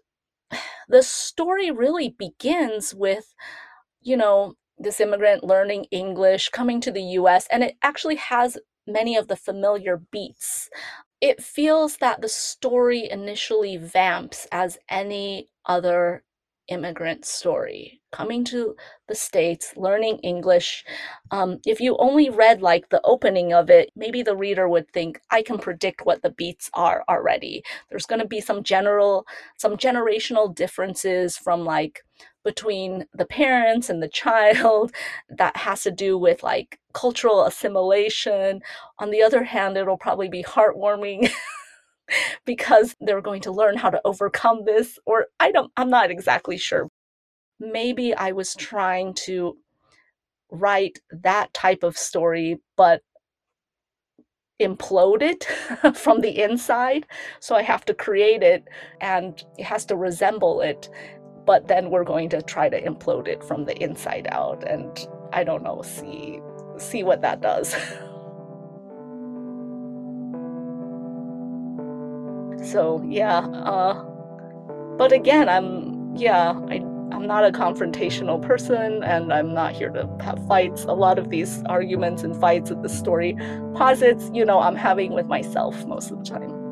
the 0.88 1.04
story 1.04 1.72
really 1.72 2.10
begins 2.10 2.94
with, 2.94 3.34
you 4.02 4.18
know, 4.18 4.56
this 4.84 5.00
immigrant 5.00 5.44
learning 5.44 5.86
English, 5.92 6.50
coming 6.50 6.80
to 6.82 6.92
the 6.92 7.02
US, 7.20 7.48
and 7.52 7.64
it 7.64 7.76
actually 7.82 8.16
has 8.16 8.58
many 8.86 9.16
of 9.16 9.28
the 9.28 9.36
familiar 9.36 9.98
beats. 10.12 10.70
It 11.22 11.42
feels 11.42 11.98
that 11.98 12.22
the 12.22 12.30
story 12.30 13.10
initially 13.10 13.78
vamps 13.78 14.46
as 14.52 14.78
any 14.90 15.50
other 15.66 16.24
immigrant 16.70 17.26
story 17.26 18.02
coming 18.12 18.44
to 18.46 18.74
the 19.10 19.16
states 19.16 19.74
learning 19.76 20.18
english 20.20 20.86
um, 21.32 21.60
if 21.66 21.82
you 21.82 21.98
only 21.98 22.30
read 22.30 22.62
like 22.62 22.88
the 22.88 23.02
opening 23.04 23.52
of 23.52 23.70
it 23.70 23.90
maybe 23.98 24.22
the 24.24 24.36
reader 24.36 24.70
would 24.70 24.90
think 24.94 25.20
i 25.30 25.42
can 25.42 25.58
predict 25.58 26.06
what 26.06 26.22
the 26.22 26.30
beats 26.32 26.70
are 26.74 27.04
already 27.10 27.62
there's 27.90 28.06
going 28.06 28.22
to 28.22 28.28
be 28.28 28.40
some 28.40 28.64
general 28.64 29.26
some 29.58 29.76
generational 29.76 30.54
differences 30.56 31.36
from 31.36 31.66
like 31.66 32.02
between 32.44 33.06
the 33.14 33.26
parents 33.26 33.90
and 33.90 34.02
the 34.02 34.08
child 34.08 34.92
that 35.30 35.58
has 35.58 35.84
to 35.84 35.92
do 35.92 36.18
with 36.18 36.44
like 36.44 36.80
cultural 36.94 37.46
assimilation. 37.46 38.62
On 39.00 39.12
the 39.12 39.22
other 39.22 39.44
hand, 39.44 39.78
it'll 39.78 39.98
probably 39.98 40.30
be 40.30 40.44
heartwarming 40.44 41.32
because 42.46 42.96
they're 43.00 43.22
going 43.22 43.42
to 43.42 43.52
learn 43.52 43.78
how 43.78 43.90
to 43.90 44.02
overcome 44.06 44.66
this 44.66 45.00
or 45.06 45.28
I 45.40 45.52
don't 45.52 45.72
I'm 45.78 45.90
not 45.90 46.12
exactly 46.12 46.58
sure. 46.58 46.90
Maybe 47.60 48.14
I 48.14 48.32
was 48.32 48.56
trying 48.56 49.14
to 49.26 49.58
write 50.52 51.00
that 51.10 51.54
type 51.54 51.84
of 51.84 51.98
story 51.98 52.60
but 52.76 53.02
implode 54.62 55.22
it 55.22 55.96
from 55.98 56.22
the 56.22 56.42
inside. 56.42 57.06
So 57.40 57.56
I 57.56 57.64
have 57.64 57.86
to 57.86 57.94
create 57.94 58.44
it 58.44 58.66
and 59.02 59.44
it 59.58 59.66
has 59.66 59.86
to 59.86 59.96
resemble 59.96 60.62
it 60.62 60.90
but 61.46 61.68
then 61.68 61.90
we're 61.90 62.04
going 62.04 62.30
to 62.30 62.42
try 62.42 62.70
to 62.70 62.82
implode 62.82 63.28
it 63.28 63.44
from 63.44 63.66
the 63.66 63.76
inside 63.84 64.28
out 64.32 64.64
and 64.68 65.08
i 65.32 65.44
don't 65.44 65.64
know 65.64 65.82
see 65.82 66.40
see 66.78 67.04
what 67.04 67.22
that 67.22 67.42
does. 67.42 67.76
So 72.64 73.04
yeah 73.06 73.40
uh 73.40 73.94
but 74.98 75.12
again 75.12 75.50
i'm 75.50 76.16
yeah 76.16 76.54
i 76.70 76.76
i'm 77.12 77.28
not 77.28 77.44
a 77.44 77.52
confrontational 77.52 78.42
person 78.42 79.04
and 79.04 79.34
i'm 79.34 79.54
not 79.54 79.74
here 79.74 79.90
to 79.90 80.10
have 80.22 80.40
fights. 80.48 80.86
A 80.86 80.94
lot 80.94 81.20
of 81.20 81.30
these 81.30 81.62
arguments 81.66 82.24
and 82.24 82.40
fights 82.40 82.70
that 82.70 82.82
the 82.82 82.90
story 82.90 83.36
posits 83.76 84.32
you 84.34 84.46
know 84.46 84.60
i'm 84.62 84.76
having 84.76 85.12
with 85.12 85.28
myself 85.28 85.86
most 85.86 86.10
of 86.10 86.20
the 86.20 86.24
time 86.24 86.63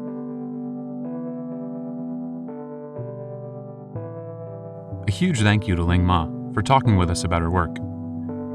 huge 5.12 5.42
thank 5.42 5.68
you 5.68 5.76
to 5.76 5.84
Ling 5.84 6.04
Ma 6.04 6.28
for 6.54 6.62
talking 6.62 6.96
with 6.96 7.10
us 7.10 7.24
about 7.24 7.42
her 7.42 7.52
work. 7.52 7.76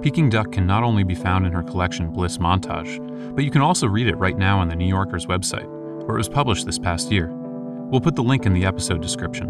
Peking 0.03 0.31
Duck 0.31 0.53
can 0.53 0.67
not 0.67 0.83
only 0.83 1.05
be 1.05 1.15
found 1.15 1.47
in 1.47 1.53
her 1.53 1.63
collection 1.63 2.11
Bliss 2.11 2.39
Montage, 2.39 3.35
but 3.35 3.45
you 3.45 3.51
can 3.51 3.61
also 3.61 3.87
read 3.87 4.07
it 4.07 4.17
right 4.17 4.37
now 4.37 4.59
on 4.59 4.69
the 4.69 4.77
New 4.77 4.87
Yorker's 4.87 5.27
website, 5.27 5.67
where 6.07 6.17
it 6.17 6.19
was 6.19 6.29
published 6.29 6.67
this 6.67 6.79
past 6.79 7.13
year. 7.13 7.29
We'll 7.91 8.01
put 8.01 8.17
the 8.17 8.23
link 8.23 8.47
in 8.47 8.53
the 8.53 8.65
episode 8.65 9.03
description. 9.03 9.49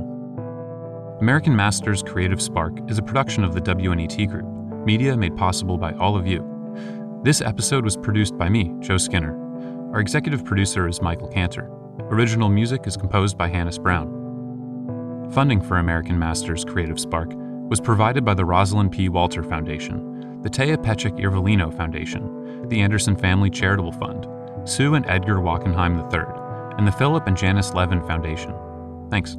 American 1.21 1.55
Masters 1.57 2.03
Creative 2.03 2.42
Spark 2.42 2.79
is 2.90 2.99
a 2.99 3.03
production 3.03 3.45
of 3.45 3.55
the 3.55 3.61
WNET 3.61 4.29
Group, 4.29 4.47
media 4.85 5.16
made 5.16 5.37
possible 5.37 5.79
by 5.79 5.92
all 5.95 6.16
of 6.16 6.27
you. 6.27 6.45
This 7.23 7.40
episode 7.40 7.85
was 7.85 7.97
produced 7.97 8.37
by 8.37 8.49
me, 8.49 8.75
Joe 8.81 8.99
Skinner. 8.99 9.35
Our 9.92 10.01
executive 10.01 10.45
producer 10.45 10.87
is 10.88 11.01
Michael 11.01 11.29
Kantor. 11.29 11.71
Original 12.11 12.49
music 12.49 12.87
is 12.87 12.97
composed 12.97 13.38
by 13.38 13.49
Hannis 13.49 13.79
Brown. 13.79 14.26
Funding 15.33 15.61
for 15.61 15.79
American 15.79 16.19
Masters 16.19 16.65
Creative 16.65 16.99
Spark 16.99 17.31
was 17.69 17.81
provided 17.81 18.25
by 18.25 18.35
the 18.35 18.45
Rosalind 18.45 18.93
P. 18.93 19.09
Walter 19.09 19.43
Foundation, 19.43 20.41
the 20.43 20.49
Thea 20.49 20.79
Petschek 20.79 21.19
Iervolino 21.19 21.77
Foundation, 21.77 22.69
the 22.69 22.81
Anderson 22.81 23.17
Family 23.17 23.51
Charitable 23.51 23.93
Fund, 23.93 24.27
Sue 24.69 24.95
and 24.95 25.05
Edgar 25.07 25.37
Wachenheim 25.37 26.01
III, 26.12 26.79
and 26.79 26.87
the 26.87 26.93
Philip 26.93 27.27
and 27.27 27.37
Janice 27.37 27.75
Levin 27.75 28.01
Foundation. 28.07 28.55
Thanks. 29.11 29.37